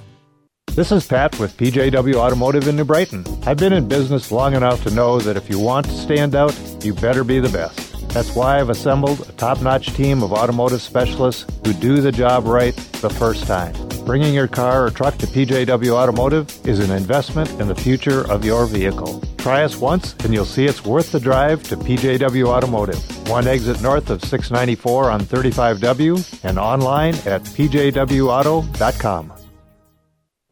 [0.77, 3.25] This is Pat with PJW Automotive in New Brighton.
[3.47, 6.55] I've been in business long enough to know that if you want to stand out,
[6.85, 8.07] you better be the best.
[8.11, 12.45] That's why I've assembled a top notch team of automotive specialists who do the job
[12.45, 13.73] right the first time.
[14.05, 18.45] Bringing your car or truck to PJW Automotive is an investment in the future of
[18.45, 19.23] your vehicle.
[19.39, 23.31] Try us once and you'll see it's worth the drive to PJW Automotive.
[23.31, 29.36] One exit north of 694 on 35W and online at pjwauto.com.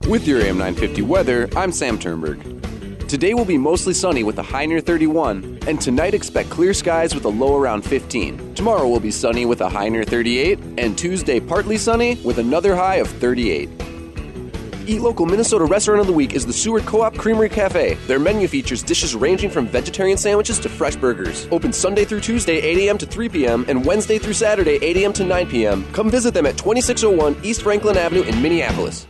[0.09, 2.39] With your AM 950 weather, I'm Sam Turnberg.
[3.09, 7.15] Today will be mostly sunny with a high near 31, and tonight expect clear skies
[7.15, 8.55] with a low around 15.
[8.55, 12.77] Tomorrow will be sunny with a high near 38, and Tuesday partly sunny with another
[12.77, 13.71] high of 38.
[14.87, 17.95] Eat Local Minnesota Restaurant of the Week is the Seward Co op Creamery Cafe.
[18.07, 21.49] Their menu features dishes ranging from vegetarian sandwiches to fresh burgers.
[21.51, 22.99] Open Sunday through Tuesday, 8 a.m.
[22.99, 25.15] to 3 p.m., and Wednesday through Saturday, 8 a.m.
[25.15, 25.91] to 9 p.m.
[25.93, 29.07] Come visit them at 2601 East Franklin Avenue in Minneapolis.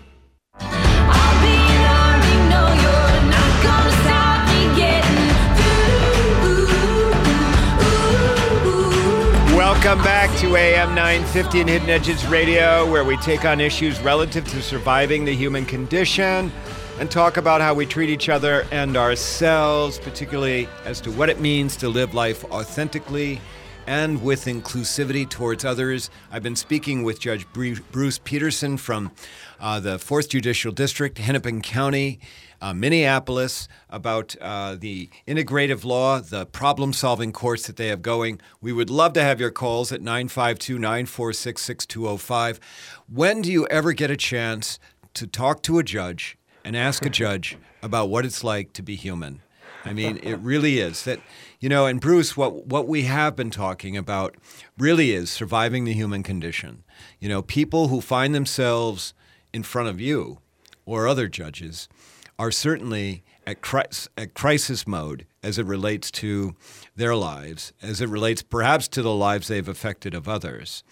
[9.85, 14.49] Welcome back to AM 950 and Hidden Edges Radio, where we take on issues relative
[14.49, 16.51] to surviving the human condition
[16.99, 21.39] and talk about how we treat each other and ourselves, particularly as to what it
[21.39, 23.43] means to live life authentically
[23.87, 26.09] and with inclusivity towards others.
[26.33, 29.13] I've been speaking with Judge Bruce Peterson from
[29.61, 32.21] uh, the 4th Judicial District, Hennepin County
[32.65, 38.41] uh, Minneapolis about uh, the integrative law, the problem solving course that they have going.
[38.63, 42.61] We would love to have your calls at 952 946 6205.
[43.07, 44.79] When do you ever get a chance
[45.13, 48.97] to talk to a judge and ask a judge about what it's like to be
[48.97, 49.43] human?
[49.85, 51.21] I mean, it really is that,
[51.61, 54.37] you know, and Bruce, what, what we have been talking about
[54.79, 56.83] really is surviving the human condition.
[57.21, 59.13] You know, people who find themselves
[59.53, 60.39] in front of you
[60.87, 61.91] or other judges
[62.39, 66.55] are certainly at, crisis, at crisis mode as it relates to
[66.97, 70.83] their lives, as it relates perhaps to the lives they've affected of others.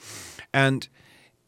[0.52, 0.88] And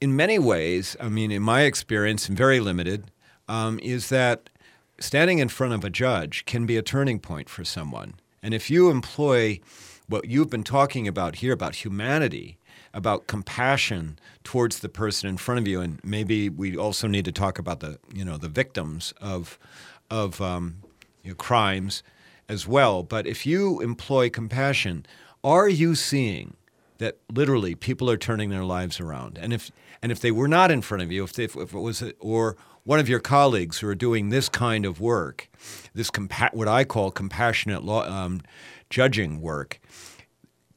[0.00, 3.10] in many ways, I mean, in my experience, and very limited,
[3.48, 4.50] um, is that
[4.98, 8.14] standing in front of a judge can be a turning point for someone.
[8.42, 9.60] And if you employ
[10.06, 12.58] what you've been talking about here about humanity,
[12.94, 17.32] about compassion towards the person in front of you, and maybe we also need to
[17.32, 19.58] talk about the you know the victims of
[20.10, 20.76] of um,
[21.22, 22.02] you know, crimes
[22.48, 23.02] as well.
[23.02, 25.04] But if you employ compassion,
[25.42, 26.56] are you seeing
[26.98, 29.38] that literally people are turning their lives around?
[29.38, 29.70] And if
[30.02, 32.12] and if they were not in front of you, if, they, if it was a,
[32.20, 35.48] or one of your colleagues who are doing this kind of work,
[35.94, 38.42] this compa- what I call compassionate law, um,
[38.90, 39.80] judging work,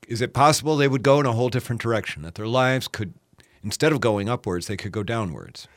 [0.07, 2.23] is it possible they would go in a whole different direction?
[2.23, 3.13] That their lives could,
[3.63, 5.67] instead of going upwards, they could go downwards?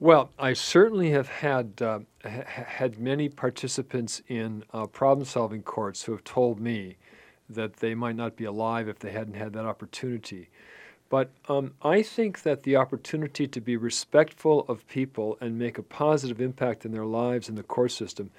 [0.00, 6.12] Well, I certainly have had uh, ha- had many participants in uh, problem-solving courts who
[6.12, 6.96] have told me
[7.50, 10.50] that they might not be alive if they hadn't had that opportunity.
[11.08, 15.82] But um, I think that the opportunity to be respectful of people and make a
[15.82, 18.30] positive impact in their lives in the court system,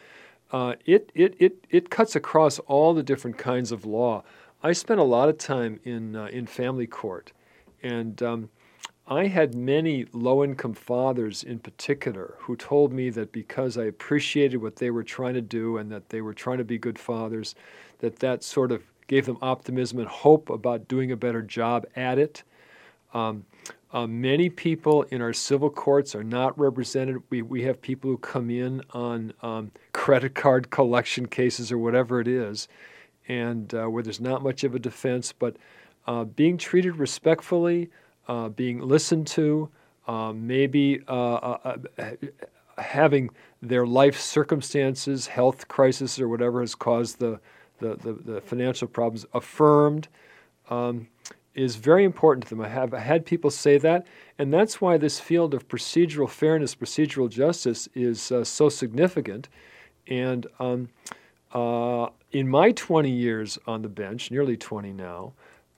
[0.52, 4.24] uh, it, it, it, it cuts across all the different kinds of law.
[4.62, 7.32] I spent a lot of time in uh, in family court,
[7.82, 8.50] and um,
[9.08, 14.76] I had many low-income fathers in particular who told me that because I appreciated what
[14.76, 17.56] they were trying to do and that they were trying to be good fathers,
[18.00, 22.20] that that sort of gave them optimism and hope about doing a better job at
[22.20, 22.44] it.
[23.14, 23.46] Um,
[23.92, 27.18] uh, many people in our civil courts are not represented.
[27.32, 32.20] We, we have people who come in on um, credit card collection cases or whatever
[32.20, 32.68] it is,
[33.30, 35.56] and uh, where there's not much of a defense, but
[36.08, 37.90] uh, being treated respectfully,
[38.28, 39.70] uh, being listened to,
[40.08, 41.78] uh, maybe uh,
[42.80, 43.30] having
[43.62, 47.40] their life circumstances, health crisis, or whatever has caused the,
[47.80, 50.08] the, the, the financial problems affirmed.
[50.70, 51.08] Um,
[51.56, 52.62] is very important to them.
[52.62, 56.76] I have I had people say that, and that's why this field of procedural fairness,
[56.76, 59.50] procedural justice, is uh, so significant.
[60.08, 60.90] And um,
[61.54, 65.34] uh, in my 20 years on the bench, nearly 20 now,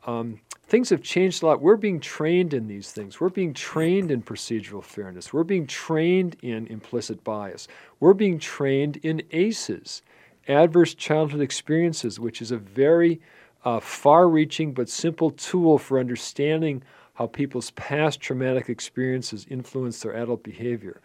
[0.06, 1.62] um, things have changed a lot.
[1.62, 3.20] We're being trained in these things.
[3.20, 5.32] We're being trained in procedural fairness.
[5.32, 7.68] We're being trained in implicit bias.
[8.00, 10.02] We're being trained in ACEs,
[10.48, 13.22] adverse childhood experiences, which is a very
[13.64, 20.14] uh, far reaching but simple tool for understanding how people's past traumatic experiences influence their
[20.14, 21.02] adult behavior.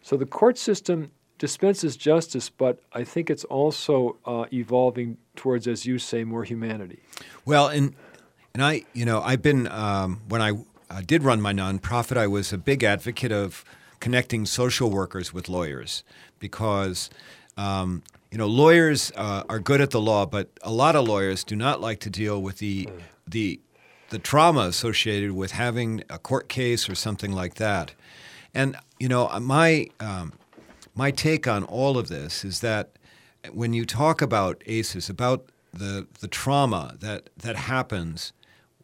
[0.00, 5.86] So the court system dispenses justice, but I think it's also uh, evolving towards, as
[5.86, 7.00] you say, more humanity.
[7.44, 7.94] Well, and
[8.54, 10.52] and I, you know, I've been um, when I
[10.90, 13.64] uh, did run my nonprofit, I was a big advocate of
[14.00, 16.04] connecting social workers with lawyers
[16.38, 17.10] because
[17.56, 21.44] um, you know, lawyers uh, are good at the law, but a lot of lawyers
[21.44, 22.88] do not like to deal with the
[23.26, 23.60] the
[24.10, 27.92] the trauma associated with having a court case or something like that.
[28.54, 30.32] And you know, my um,
[30.98, 32.90] my take on all of this is that
[33.52, 38.32] when you talk about ACEs, about the the trauma that that happens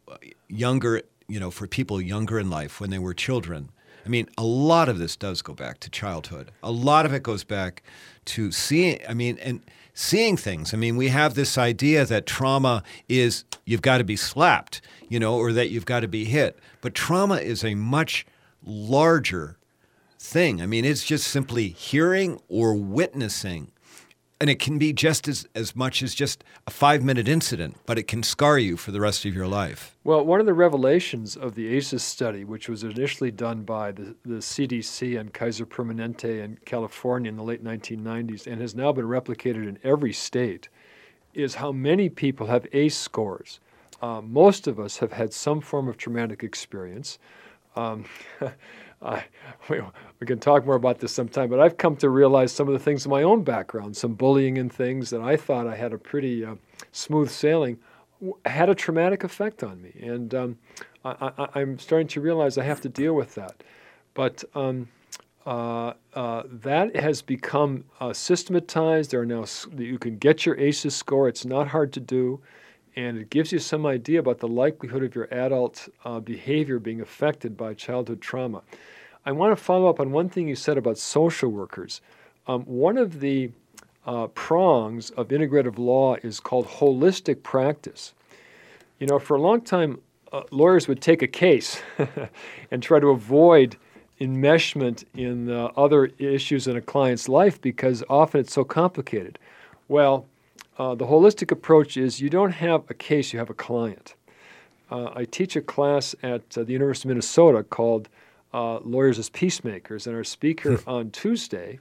[0.07, 0.15] uh,
[0.47, 3.69] younger, you know, for people younger in life when they were children.
[4.05, 6.51] I mean, a lot of this does go back to childhood.
[6.63, 7.83] A lot of it goes back
[8.25, 9.61] to seeing, I mean, and
[9.93, 10.75] seeing things.
[10.75, 15.19] I mean, we have this idea that trauma is you've got to be slapped, you
[15.19, 16.59] know, or that you've got to be hit.
[16.81, 18.27] But trauma is a much
[18.63, 19.57] larger
[20.25, 20.61] thing.
[20.61, 23.71] I mean, it's just simply hearing or witnessing
[24.39, 27.97] and it can be just as, as much as just a five minute incident, but
[27.97, 29.97] it can scar you for the rest of your life.
[30.03, 34.15] Well, one of the revelations of the ACEs study, which was initially done by the,
[34.23, 39.05] the CDC and Kaiser Permanente in California in the late 1990s and has now been
[39.05, 40.67] replicated in every state,
[41.33, 43.59] is how many people have ACE scores.
[44.01, 47.19] Uh, most of us have had some form of traumatic experience.
[47.75, 48.05] Um,
[49.05, 49.23] I,
[49.69, 49.81] we,
[50.19, 52.79] we can talk more about this sometime, but I've come to realize some of the
[52.79, 55.97] things in my own background, some bullying and things that I thought I had a
[55.97, 56.55] pretty uh,
[56.91, 57.77] smooth sailing,
[58.45, 59.93] had a traumatic effect on me.
[60.01, 60.57] And um,
[61.03, 63.63] I, am starting to realize I have to deal with that.
[64.13, 64.87] But um,
[65.45, 69.11] uh, uh, that has become uh, systematized.
[69.11, 69.45] There are now
[69.77, 71.27] you can get your ACEs score.
[71.27, 72.41] It's not hard to do
[72.95, 77.01] and it gives you some idea about the likelihood of your adult uh, behavior being
[77.01, 78.61] affected by childhood trauma.
[79.25, 81.99] I want to follow up on one thing you said about social workers.
[82.47, 83.51] Um, one of the
[84.05, 88.13] uh, prongs of integrative law is called holistic practice.
[88.99, 89.99] You know, for a long time,
[90.31, 91.81] uh, lawyers would take a case
[92.71, 93.77] and try to avoid
[94.21, 99.37] enmeshment in uh, other issues in a client's life because often it's so complicated.
[99.87, 100.27] Well,
[100.77, 104.15] uh, the holistic approach is you don't have a case, you have a client.
[104.91, 108.09] Uh, I teach a class at uh, the University of Minnesota called
[108.53, 110.89] uh, Lawyers as Peacemakers, and our speaker hmm.
[110.89, 111.79] on Tuesday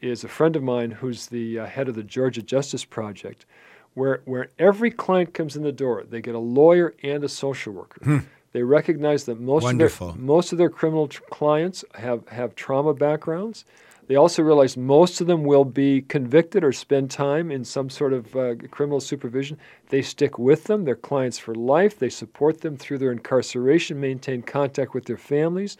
[0.00, 3.46] is a friend of mine who's the uh, head of the Georgia Justice Project,
[3.94, 7.72] where, where every client comes in the door, they get a lawyer and a social
[7.72, 8.00] worker.
[8.04, 8.18] Hmm.
[8.52, 12.94] They recognize that most of, their, most of their criminal tr- clients have, have trauma
[12.94, 13.64] backgrounds.
[14.06, 18.12] They also realize most of them will be convicted or spend time in some sort
[18.12, 19.58] of uh, criminal supervision.
[19.88, 21.98] They stick with them, their clients for life.
[21.98, 25.78] They support them through their incarceration, maintain contact with their families.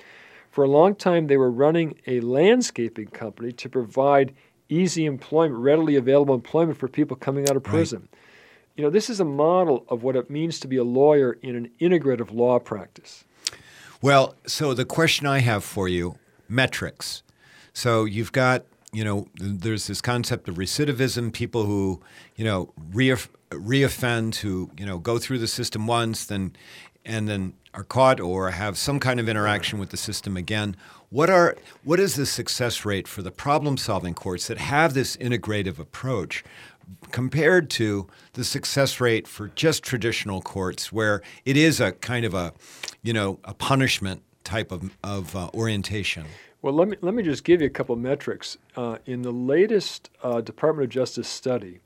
[0.51, 4.35] For a long time, they were running a landscaping company to provide
[4.69, 8.09] easy employment, readily available employment for people coming out of prison.
[8.11, 8.21] Right.
[8.77, 11.55] You know, this is a model of what it means to be a lawyer in
[11.55, 13.25] an integrative law practice.
[14.01, 17.23] Well, so the question I have for you metrics.
[17.75, 22.01] So you've got, you know, there's this concept of recidivism, people who,
[22.37, 26.55] you know, reoff- reoffend, who, you know, go through the system once, then,
[27.05, 30.77] and then are caught or have some kind of interaction with the system again.
[31.11, 35.79] What are what is the success rate for the problem-solving courts that have this integrative
[35.81, 36.45] approach
[37.11, 42.35] compared to the success rate for just traditional courts, where it is a kind of
[42.35, 42.53] a,
[43.03, 46.27] you know, a punishment type of, of uh, orientation?
[46.65, 48.57] Well, let me, let me just give you a couple metrics.
[48.75, 51.81] Uh, in the latest uh, Department of Justice study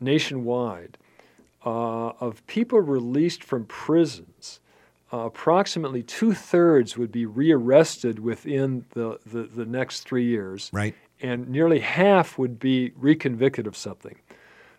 [0.00, 0.98] nationwide,
[1.64, 4.60] uh, of people released from prisons,
[5.14, 10.68] uh, approximately two thirds would be rearrested within the, the, the next three years.
[10.74, 10.94] Right.
[11.22, 14.16] And nearly half would be reconvicted of something.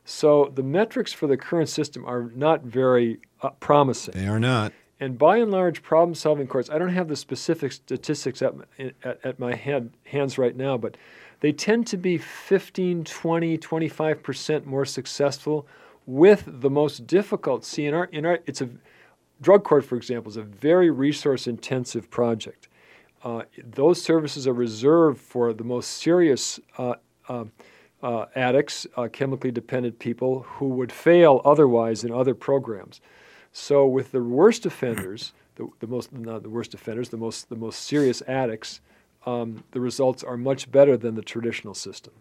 [0.05, 4.13] So the metrics for the current system are not very uh, promising.
[4.13, 4.73] They are not.
[5.03, 9.19] And by and large, problem solving courts, I don't have the specific statistics at, at,
[9.25, 10.95] at my head, hands right now, but
[11.41, 15.67] they tend to be 15, 20, 25% more successful
[16.05, 17.65] with the most difficult.
[17.65, 18.69] See, in our, it's a
[19.41, 22.69] drug court, for example, is a very resource intensive project.
[23.25, 26.93] Uh, those services are reserved for the most serious uh,
[27.27, 27.43] uh,
[28.01, 33.01] uh addicts, uh, chemically dependent people who would fail otherwise in other programs.
[33.53, 37.55] So, with the worst offenders, the, the most not the worst offenders, the most the
[37.55, 38.81] most serious addicts,
[39.25, 42.13] um, the results are much better than the traditional system.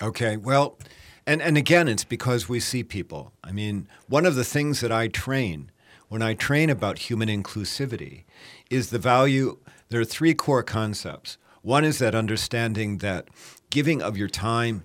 [0.00, 0.78] Okay, well,
[1.26, 3.32] and, and again, it's because we see people.
[3.44, 5.70] I mean, one of the things that I train
[6.08, 8.24] when I train about human inclusivity
[8.70, 9.58] is the value.
[9.88, 11.38] There are three core concepts.
[11.62, 13.28] One is that understanding that
[13.70, 14.84] giving of your time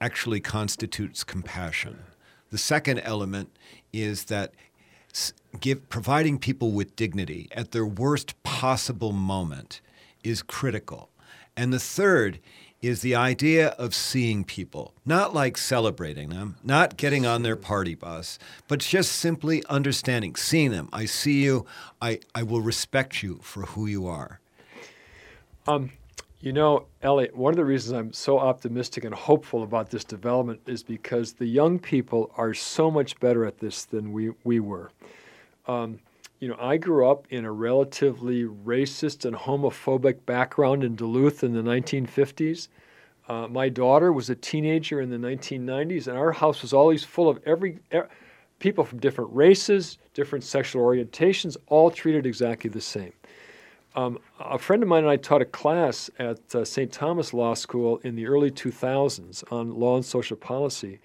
[0.00, 2.00] actually constitutes compassion.
[2.50, 3.56] The second element
[3.92, 4.52] is that
[5.60, 9.80] give, providing people with dignity at their worst possible moment
[10.22, 11.10] is critical.
[11.56, 12.40] And the third
[12.82, 17.94] is the idea of seeing people, not like celebrating them, not getting on their party
[17.94, 18.38] bus,
[18.68, 20.88] but just simply understanding, seeing them.
[20.92, 21.66] I see you.
[22.00, 24.40] I, I will respect you for who you are.
[25.66, 25.90] Um,
[26.40, 30.60] you know, Elliot, one of the reasons I'm so optimistic and hopeful about this development
[30.66, 34.90] is because the young people are so much better at this than we, we were.
[35.66, 35.98] Um,
[36.38, 41.54] you know, I grew up in a relatively racist and homophobic background in Duluth in
[41.54, 42.68] the 1950s.
[43.28, 47.28] Uh, my daughter was a teenager in the 1990s, and our house was always full
[47.28, 48.08] of every, every
[48.58, 53.12] people from different races, different sexual orientations, all treated exactly the same.
[53.96, 56.92] Um, a friend of mine and I taught a class at uh, St.
[56.92, 61.00] Thomas Law School in the early 2000s on law and social policy,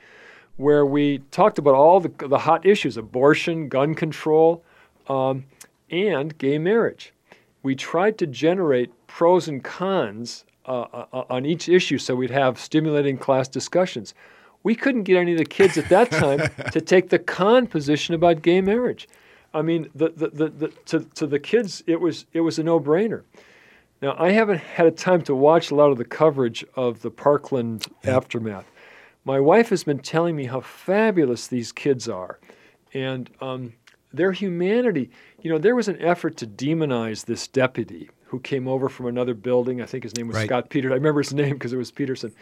[0.57, 4.65] where we talked about all the, the hot issues abortion, gun control,
[5.07, 5.45] um,
[5.89, 7.13] and gay marriage.
[7.63, 12.29] We tried to generate pros and cons uh, uh, uh, on each issue so we'd
[12.29, 14.13] have stimulating class discussions.
[14.63, 18.15] We couldn't get any of the kids at that time to take the con position
[18.15, 19.07] about gay marriage.
[19.53, 22.63] I mean, the, the, the, the, to, to the kids, it was, it was a
[22.63, 23.23] no brainer.
[24.01, 27.11] Now, I haven't had a time to watch a lot of the coverage of the
[27.11, 28.15] Parkland yeah.
[28.15, 28.65] aftermath.
[29.25, 32.39] My wife has been telling me how fabulous these kids are.
[32.93, 33.73] And um,
[34.13, 35.09] their humanity.
[35.41, 39.33] You know, there was an effort to demonize this deputy who came over from another
[39.33, 39.81] building.
[39.81, 40.47] I think his name was right.
[40.47, 40.91] Scott Peters.
[40.91, 42.33] I remember his name because it was Peterson,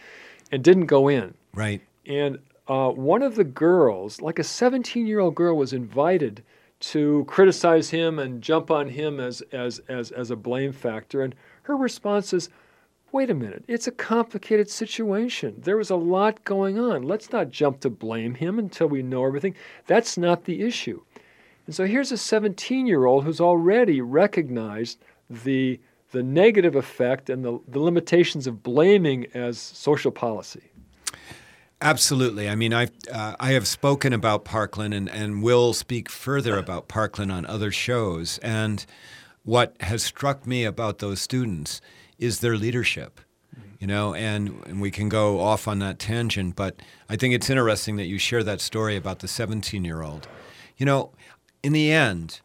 [0.51, 1.33] and didn't go in.
[1.53, 1.81] Right.
[2.05, 6.43] And uh, one of the girls, like a 17 year old girl, was invited
[6.79, 11.21] to criticize him and jump on him as, as, as, as a blame factor.
[11.21, 12.49] And her response is,
[13.11, 15.55] wait a minute, it's a complicated situation.
[15.63, 17.03] There was a lot going on.
[17.03, 19.55] Let's not jump to blame him until we know everything.
[19.87, 21.01] That's not the issue.
[21.65, 24.99] And so here's a 17 year old who's already recognized
[25.29, 25.79] the,
[26.11, 30.68] the negative effect and the, the limitations of blaming as social policy.
[31.81, 32.49] Absolutely.
[32.49, 36.89] I mean, I've, uh, I have spoken about Parkland and, and will speak further about
[36.89, 38.37] Parkland on other shows.
[38.39, 38.85] And
[39.43, 41.79] what has struck me about those students
[42.17, 43.21] is their leadership.
[43.79, 47.49] You know, and, and we can go off on that tangent, but I think it's
[47.49, 50.27] interesting that you share that story about the 17 year old.
[50.75, 51.13] You know,
[51.63, 52.41] in the end,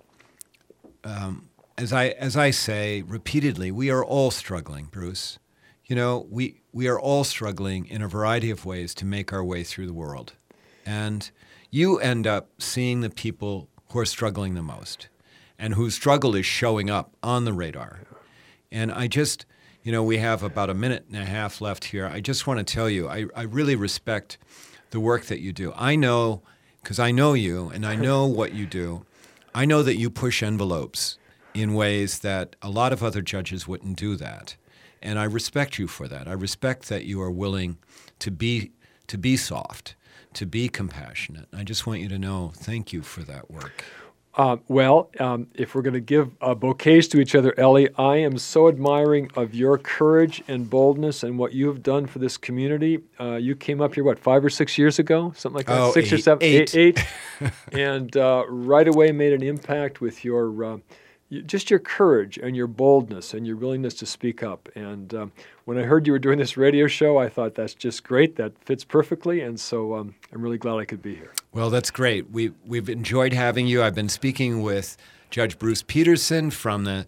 [1.02, 5.40] um, as I as I say repeatedly, we are all struggling, Bruce.
[5.86, 9.44] You know, we we are all struggling in a variety of ways to make our
[9.44, 10.32] way through the world,
[10.84, 11.30] and
[11.70, 15.08] you end up seeing the people who are struggling the most,
[15.56, 18.00] and whose struggle is showing up on the radar.
[18.72, 19.46] And I just,
[19.84, 22.06] you know, we have about a minute and a half left here.
[22.06, 24.36] I just want to tell you, I, I really respect
[24.90, 25.72] the work that you do.
[25.76, 26.42] I know
[26.82, 29.06] because I know you and I know what you do.
[29.54, 31.18] I know that you push envelopes
[31.54, 34.56] in ways that a lot of other judges wouldn't do that.
[35.04, 36.26] And I respect you for that.
[36.26, 37.76] I respect that you are willing
[38.20, 38.72] to be
[39.06, 39.94] to be soft,
[40.32, 41.46] to be compassionate.
[41.52, 43.84] I just want you to know thank you for that work.
[44.36, 48.16] Uh, well, um, if we're going to give uh, bouquets to each other, Ellie, I
[48.16, 52.36] am so admiring of your courage and boldness and what you have done for this
[52.36, 52.98] community.
[53.20, 55.32] Uh, you came up here, what, five or six years ago?
[55.36, 55.80] Something like that?
[55.80, 56.42] Oh, six or eight- seven?
[56.42, 56.74] eight.
[56.74, 56.98] eight,
[57.40, 57.52] eight.
[57.72, 60.80] and uh, right away made an impact with your.
[61.42, 64.68] Just your courage and your boldness and your willingness to speak up.
[64.74, 65.32] And um,
[65.64, 68.36] when I heard you were doing this radio show, I thought that's just great.
[68.36, 69.40] That fits perfectly.
[69.40, 71.32] And so um, I'm really glad I could be here.
[71.52, 72.30] Well, that's great.
[72.30, 73.82] We, we've enjoyed having you.
[73.82, 74.96] I've been speaking with
[75.30, 77.06] Judge Bruce Peterson from the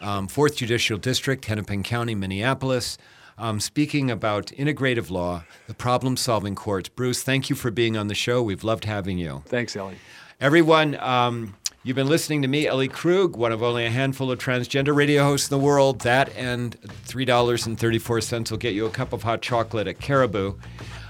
[0.00, 2.98] um, 4th Judicial District, Hennepin County, Minneapolis,
[3.36, 6.88] um, speaking about integrative law, the problem solving courts.
[6.88, 8.42] Bruce, thank you for being on the show.
[8.42, 9.42] We've loved having you.
[9.46, 9.96] Thanks, Ellie.
[10.40, 14.38] Everyone, um, you've been listening to me, Ellie Krug, one of only a handful of
[14.38, 16.02] transgender radio hosts in the world.
[16.02, 20.54] That and $3.34 will get you a cup of hot chocolate at Caribou.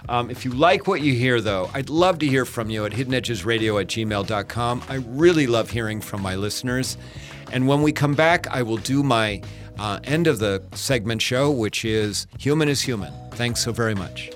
[0.09, 2.93] Um, if you like what you hear, though, I'd love to hear from you at
[2.93, 4.83] hiddenedgesradio at gmail.com.
[4.89, 6.97] I really love hearing from my listeners.
[7.53, 9.43] And when we come back, I will do my
[9.79, 13.13] uh, end of the segment show, which is Human is Human.
[13.33, 14.31] Thanks so very much.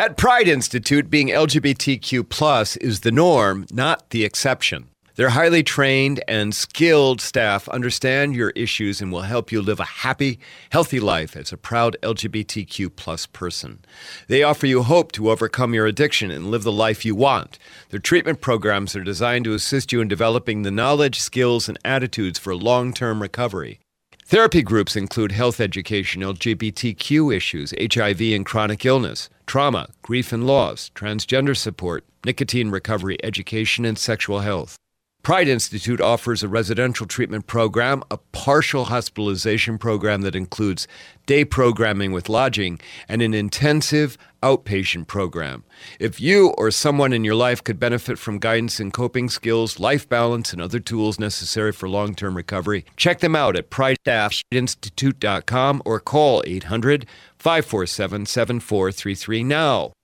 [0.00, 4.90] At Pride Institute, being LGBTQ plus is the norm, not the exception.
[5.16, 9.84] Their highly trained and skilled staff understand your issues and will help you live a
[10.06, 10.38] happy,
[10.70, 13.80] healthy life as a proud LGBTQ plus person.
[14.28, 17.58] They offer you hope to overcome your addiction and live the life you want.
[17.88, 22.38] Their treatment programs are designed to assist you in developing the knowledge, skills, and attitudes
[22.38, 23.80] for long-term recovery.
[24.26, 30.92] Therapy groups include health education, LGBTQ issues, HIV and chronic illness, trauma, grief and loss,
[30.94, 34.76] transgender support, nicotine recovery, education, and sexual health.
[35.22, 40.86] Pride Institute offers a residential treatment program, a partial hospitalization program that includes
[41.26, 45.64] day programming with lodging, and an intensive outpatient program.
[46.00, 50.08] If you or someone in your life could benefit from guidance in coping skills, life
[50.08, 56.00] balance, and other tools necessary for long term recovery, check them out at pridestaffinstitute.com or
[56.00, 57.04] call 800
[57.38, 59.92] 547 7433 now.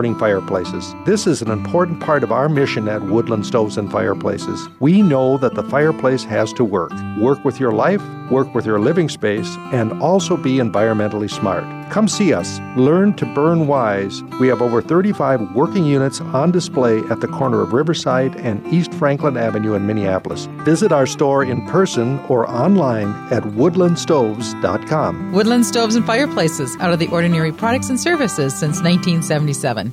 [0.00, 0.94] burning fireplaces.
[1.04, 4.66] This is an important part of our mission at Woodland Stoves and Fireplaces.
[4.78, 6.90] We know that the fireplace has to work.
[7.18, 11.64] Work with your life, work with your living space, and also be environmentally smart.
[11.90, 12.60] Come see us.
[12.76, 14.22] Learn to burn wise.
[14.38, 18.94] We have over 35 working units on display at the corner of Riverside and East
[18.94, 20.46] Franklin Avenue in Minneapolis.
[20.64, 25.32] Visit our store in person or online at woodlandstoves.com.
[25.32, 29.92] Woodland Stoves and Fireplaces, out of the ordinary products and services since 1977.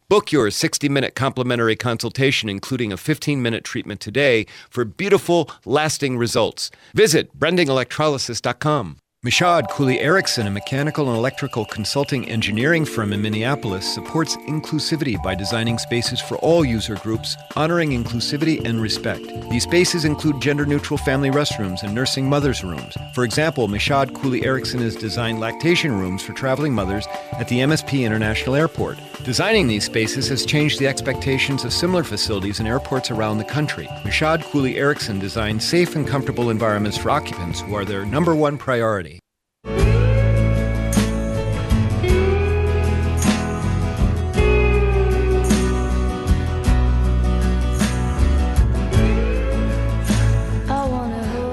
[0.11, 6.17] Book your 60 minute complimentary consultation, including a 15 minute treatment today for beautiful, lasting
[6.17, 6.69] results.
[6.93, 8.97] Visit brandingelectrolysis.com.
[9.23, 15.35] Michaud Cooley Erickson, a mechanical and electrical consulting engineering firm in Minneapolis, supports inclusivity by
[15.35, 19.21] designing spaces for all user groups, honoring inclusivity and respect.
[19.51, 22.97] These spaces include gender neutral family restrooms and nursing mothers' rooms.
[23.13, 28.03] For example, Michaud Cooley Erickson has designed lactation rooms for traveling mothers at the MSP
[28.03, 28.97] International Airport.
[29.23, 33.87] Designing these spaces has changed the expectations of similar facilities in airports around the country.
[34.03, 38.57] Michaud Cooley Erickson designed safe and comfortable environments for occupants who are their number one
[38.57, 39.10] priority.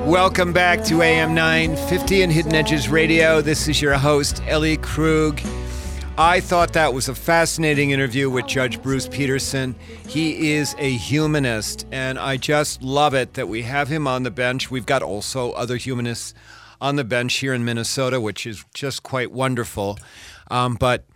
[0.09, 3.43] Welcome back to AM 950 and Hidden Edges Radio.
[3.43, 5.39] This is your host, Ellie Krug.
[6.17, 9.75] I thought that was a fascinating interview with Judge Bruce Peterson.
[10.07, 14.31] He is a humanist, and I just love it that we have him on the
[14.31, 14.71] bench.
[14.71, 16.33] We've got also other humanists
[16.81, 19.99] on the bench here in Minnesota, which is just quite wonderful.
[20.51, 21.07] Um, but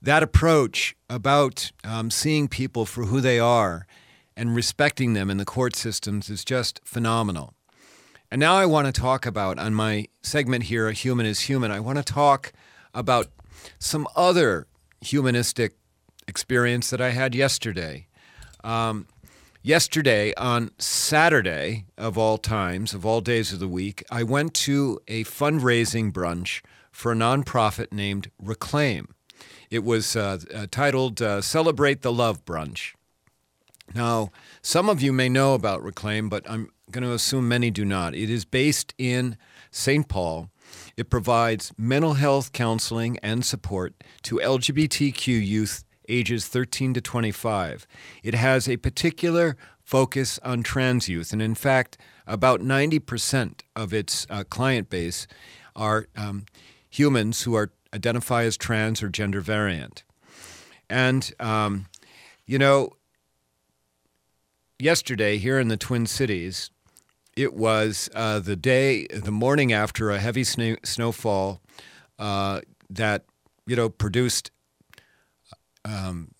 [0.00, 3.86] that approach about um, seeing people for who they are
[4.36, 7.54] and respecting them in the court systems is just phenomenal.
[8.30, 11.70] And now I want to talk about, on my segment here, A Human is Human,
[11.70, 12.52] I want to talk
[12.94, 13.28] about
[13.78, 14.66] some other
[15.00, 15.74] humanistic
[16.26, 18.06] experience that I had yesterday.
[18.64, 19.06] Um,
[19.62, 25.00] yesterday, on Saturday of all times, of all days of the week, I went to
[25.08, 26.60] a fundraising brunch
[26.90, 29.14] for a nonprofit named Reclaim.
[29.70, 32.94] It was uh, uh, titled uh, Celebrate the Love Brunch.
[33.94, 37.84] Now, some of you may know about Reclaim, but I'm going to assume many do
[37.84, 38.14] not.
[38.14, 39.36] It is based in
[39.70, 40.08] St.
[40.08, 40.50] Paul.
[40.96, 47.86] It provides mental health counseling and support to LGBTQ youth ages 13 to 25.
[48.22, 54.26] It has a particular focus on trans youth, and in fact, about 90% of its
[54.30, 55.26] uh, client base
[55.74, 56.46] are um,
[56.88, 60.04] humans who are identify as trans or gender variant.
[60.88, 61.86] And um,
[62.46, 62.90] you know,
[64.78, 66.70] yesterday here in the Twin Cities,
[67.36, 71.60] it was uh, the day, the morning after a heavy snow, snowfall
[72.18, 72.60] uh,
[72.90, 73.24] that
[73.66, 74.50] you know produced
[75.84, 76.32] um,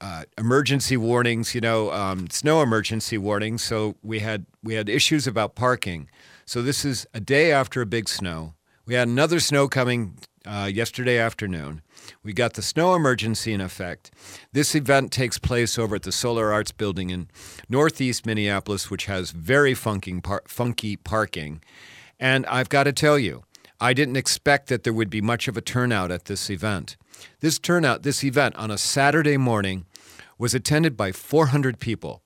[0.00, 1.54] uh, emergency warnings.
[1.54, 3.62] You know, um, snow emergency warnings.
[3.62, 6.08] So we had we had issues about parking.
[6.46, 8.54] So this is a day after a big snow.
[8.86, 11.80] We had another snow coming uh, yesterday afternoon.
[12.22, 14.10] We got the snow emergency in effect.
[14.52, 17.28] This event takes place over at the Solar Arts Building in
[17.68, 21.62] Northeast Minneapolis, which has very funky, par- funky parking.
[22.20, 23.44] And I've got to tell you,
[23.84, 26.96] I didn't expect that there would be much of a turnout at this event.
[27.40, 29.84] This turnout, this event on a Saturday morning,
[30.38, 32.22] was attended by 400 people.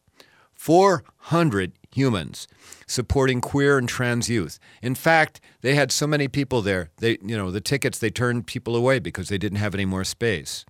[0.55, 2.47] 400 humans
[2.87, 4.61] supporting queer and trans youth.
[4.83, 8.47] In fact, they had so many people there, they you know, the tickets they turned
[8.47, 10.65] people away because they didn't have any more space.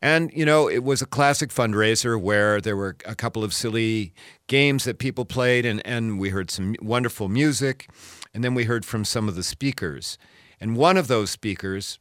[0.00, 4.14] And you know, it was a classic fundraiser where there were a couple of silly
[4.46, 7.88] games that people played and and we heard some wonderful music
[8.36, 10.18] and then we heard from some of the speakers.
[10.60, 11.98] And one of those speakers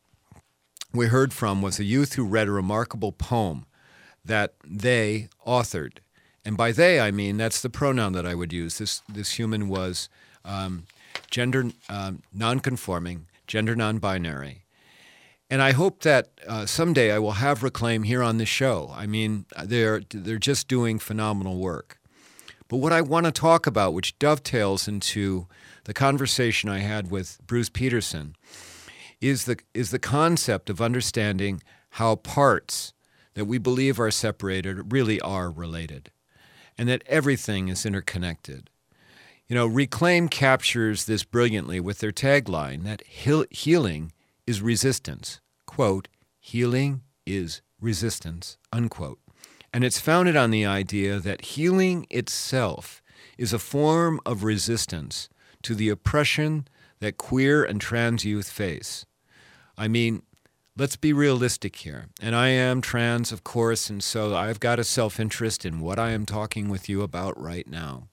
[0.94, 3.66] we heard from was a youth who read a remarkable poem
[4.24, 6.00] that they authored
[6.46, 8.78] and by they, I mean that's the pronoun that I would use.
[8.78, 10.10] This, this human was
[10.46, 10.86] um,
[11.32, 14.66] gender um, nonconforming, gender non binary.
[15.50, 18.92] And I hope that uh, someday I will have Reclaim here on the show.
[18.96, 21.98] I mean, they're, they're just doing phenomenal work.
[22.68, 25.48] But what I want to talk about, which dovetails into
[25.86, 28.36] the conversation I had with Bruce Peterson,
[29.22, 31.62] is the, is the concept of understanding
[31.92, 32.94] how parts
[33.36, 36.12] that we believe are separated really are related
[36.78, 38.70] and that everything is interconnected.
[39.48, 44.12] You know, Reclaim captures this brilliantly with their tagline that heal- healing
[44.48, 45.40] is resistance.
[45.66, 46.08] Quote,
[46.40, 49.20] healing is resistance, unquote.
[49.74, 53.02] And it's founded on the idea that healing itself
[53.38, 55.30] is a form of resistance
[55.66, 56.68] to the oppression
[57.00, 59.08] that queer and trans youth face.
[59.76, 60.22] I mean,
[60.78, 62.06] let's be realistic here.
[62.22, 65.98] And I am trans, of course, and so I've got a self interest in what
[65.98, 68.10] I am talking with you about right now.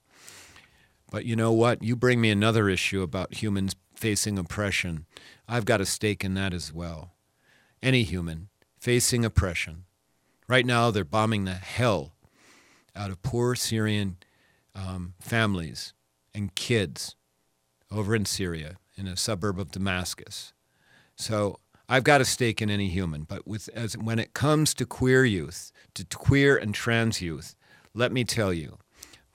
[1.11, 1.83] But you know what?
[1.83, 5.05] You bring me another issue about humans facing oppression.
[5.47, 7.11] I've got a stake in that as well.
[7.83, 8.49] Any human
[8.79, 9.83] facing oppression.
[10.47, 12.15] Right now, they're bombing the hell
[12.95, 14.17] out of poor Syrian
[14.73, 15.93] um, families
[16.33, 17.15] and kids
[17.93, 20.53] over in Syria, in a suburb of Damascus.
[21.15, 24.85] So I've got a stake in any human, but with as when it comes to
[24.85, 27.55] queer youth, to queer and trans youth,
[27.93, 28.77] let me tell you,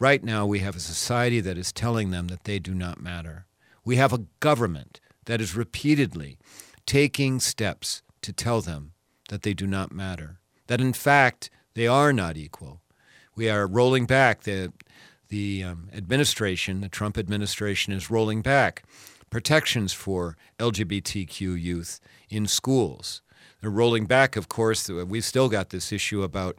[0.00, 3.46] right now we have a society that is telling them that they do not matter.
[3.84, 6.38] We have a government that is repeatedly
[6.86, 8.92] taking steps to tell them
[9.28, 12.80] that they do not matter, that in fact they are not equal.
[13.36, 14.72] We are rolling back the
[15.28, 18.84] the um, administration, the Trump administration is rolling back
[19.30, 22.00] protections for LGBTQ youth
[22.30, 23.22] in schools.
[23.60, 24.88] They're rolling back, of course.
[24.88, 26.56] We've still got this issue about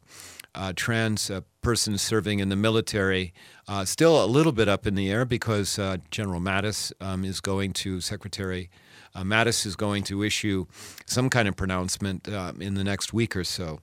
[0.53, 3.33] uh, trans uh, persons serving in the military,
[3.67, 7.39] uh, still a little bit up in the air because uh, General Mattis um, is
[7.39, 8.69] going to, Secretary
[9.15, 10.65] uh, Mattis is going to issue
[11.05, 13.79] some kind of pronouncement um, in the next week or so.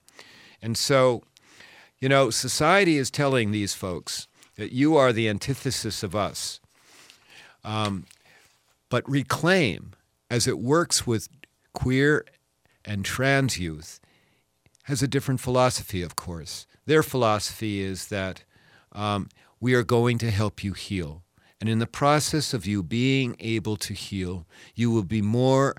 [0.62, 1.22] And so,
[1.99, 6.61] you know, society is telling these folks that you are the antithesis of us.
[7.65, 8.07] Um,
[8.89, 9.93] but Reclaim,
[10.31, 11.29] as it works with
[11.73, 12.25] queer
[12.85, 14.01] and trans youth,
[14.85, 16.67] has a different philosophy, of course.
[16.87, 18.45] Their philosophy is that
[18.93, 19.29] um,
[19.61, 21.23] we are going to help you heal.
[21.61, 25.75] And in the process of you being able to heal, you will be more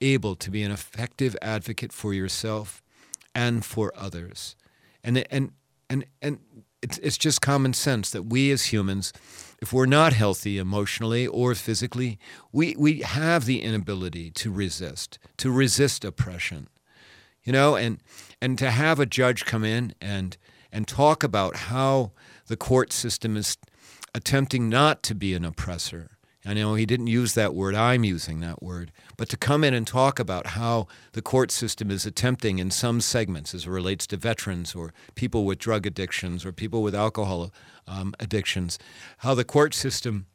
[0.00, 2.82] able to be an effective advocate for yourself
[3.34, 4.56] and for others.
[5.04, 5.52] And, and
[5.88, 6.38] and and
[6.86, 9.12] it's it's just common sense that we as humans,
[9.60, 12.16] if we're not healthy emotionally or physically,
[12.52, 16.68] we we have the inability to resist, to resist oppression.
[17.42, 18.00] You know, and
[18.40, 20.36] and to have a judge come in and
[20.70, 22.12] and talk about how
[22.46, 23.56] the court system is
[24.14, 26.15] attempting not to be an oppressor.
[26.46, 29.74] I know he didn't use that word, I'm using that word, but to come in
[29.74, 34.06] and talk about how the court system is attempting in some segments as it relates
[34.08, 37.52] to veterans or people with drug addictions or people with alcohol
[37.88, 38.78] um, addictions,
[39.18, 40.26] how the court system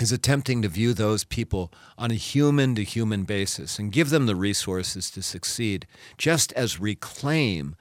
[0.00, 4.24] is attempting to view those people on a human to human basis and give them
[4.24, 5.86] the resources to succeed,
[6.16, 7.76] just as Reclaim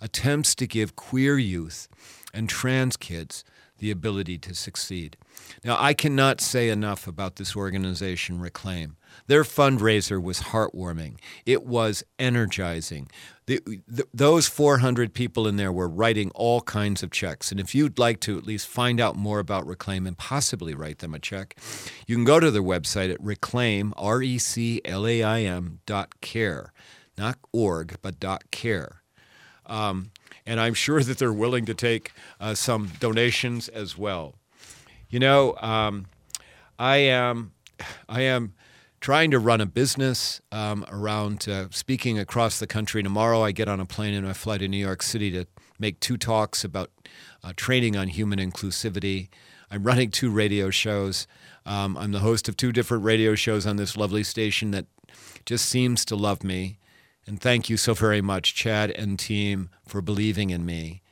[0.00, 1.88] attempts to give queer youth
[2.32, 3.42] and trans kids
[3.78, 5.16] the ability to succeed.
[5.64, 8.96] Now, I cannot say enough about this organization, Reclaim.
[9.26, 11.18] Their fundraiser was heartwarming.
[11.44, 13.08] It was energizing.
[13.46, 17.50] The, the, those 400 people in there were writing all kinds of checks.
[17.50, 20.98] And if you'd like to at least find out more about Reclaim and possibly write
[20.98, 21.56] them a check,
[22.06, 25.80] you can go to their website at reclaim, R E C L A I M
[25.86, 26.72] dot care,
[27.16, 29.02] not org, but dot care.
[29.64, 30.10] Um,
[30.46, 34.36] and I'm sure that they're willing to take uh, some donations as well.
[35.08, 36.06] You know, um,
[36.78, 37.52] I am,
[38.08, 38.54] I am
[39.00, 43.02] trying to run a business um, around uh, speaking across the country.
[43.02, 45.46] Tomorrow, I get on a plane and I fly to New York City to
[45.78, 46.90] make two talks about
[47.44, 49.28] uh, training on human inclusivity.
[49.70, 51.26] I'm running two radio shows.
[51.64, 54.86] Um, I'm the host of two different radio shows on this lovely station that
[55.44, 56.78] just seems to love me.
[57.26, 61.02] And thank you so very much, Chad and team, for believing in me.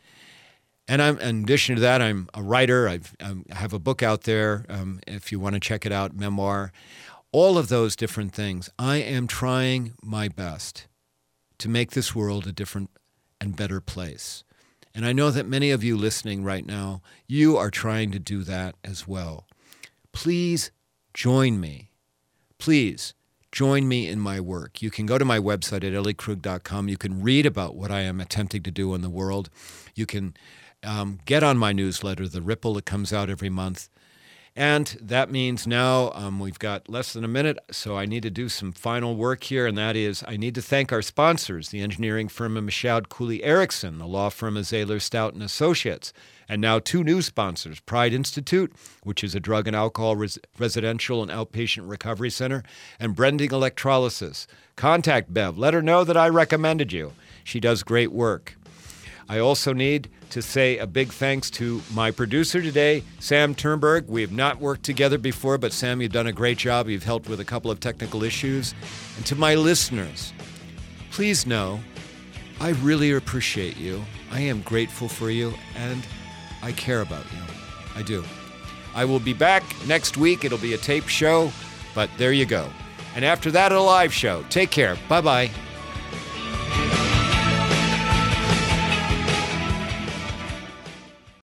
[0.87, 2.89] And I'm, in addition to that, I'm a writer.
[2.89, 5.93] I've, um, I have a book out there um, if you want to check it
[5.93, 6.73] out, memoir.
[7.33, 8.69] All of those different things.
[8.79, 10.87] I am trying my best
[11.59, 12.91] to make this world a different
[13.41, 14.45] and better place.
[14.95, 18.43] And I know that many of you listening right now, you are trying to do
[18.45, 19.47] that as well.
[20.13, 20.71] Please
[21.13, 21.91] join me.
[22.59, 23.15] Please
[23.51, 24.83] join me in my work.
[24.83, 26.89] You can go to my website at elliekrug.com.
[26.89, 29.51] You can read about what I am attempting to do in the world.
[29.95, 30.35] You can
[30.85, 33.89] um, get on my newsletter, The Ripple, that comes out every month.
[34.57, 38.31] And that means now um, we've got less than a minute, so I need to
[38.31, 41.81] do some final work here, and that is I need to thank our sponsors, the
[41.81, 46.13] engineering firm of Michaud Cooley Erickson, the law firm of Zahler Stout and Associates,
[46.49, 48.73] and now two new sponsors, Pride Institute,
[49.03, 52.63] which is a drug and alcohol res- residential and outpatient recovery center,
[53.01, 54.47] and Brending Electrolysis.
[54.77, 55.59] Contact Bev.
[55.59, 57.13] Let her know that I recommended you.
[57.43, 58.57] She does great work.
[59.29, 64.09] I also need to say a big thanks to my producer today, Sam Turnberg.
[64.09, 66.89] We have not worked together before, but Sam, you've done a great job.
[66.89, 68.75] You've helped with a couple of technical issues.
[69.17, 70.33] And to my listeners,
[71.13, 71.79] please know
[72.61, 74.05] I really appreciate you.
[74.33, 76.05] I am grateful for you, and
[76.63, 77.39] I care about you.
[77.95, 78.25] I do.
[78.93, 80.45] I will be back next week.
[80.45, 81.53] It'll be a tape show,
[81.95, 82.69] but there you go.
[83.15, 84.45] And after that, a live show.
[84.51, 84.97] Take care.
[85.09, 85.51] Bye bye.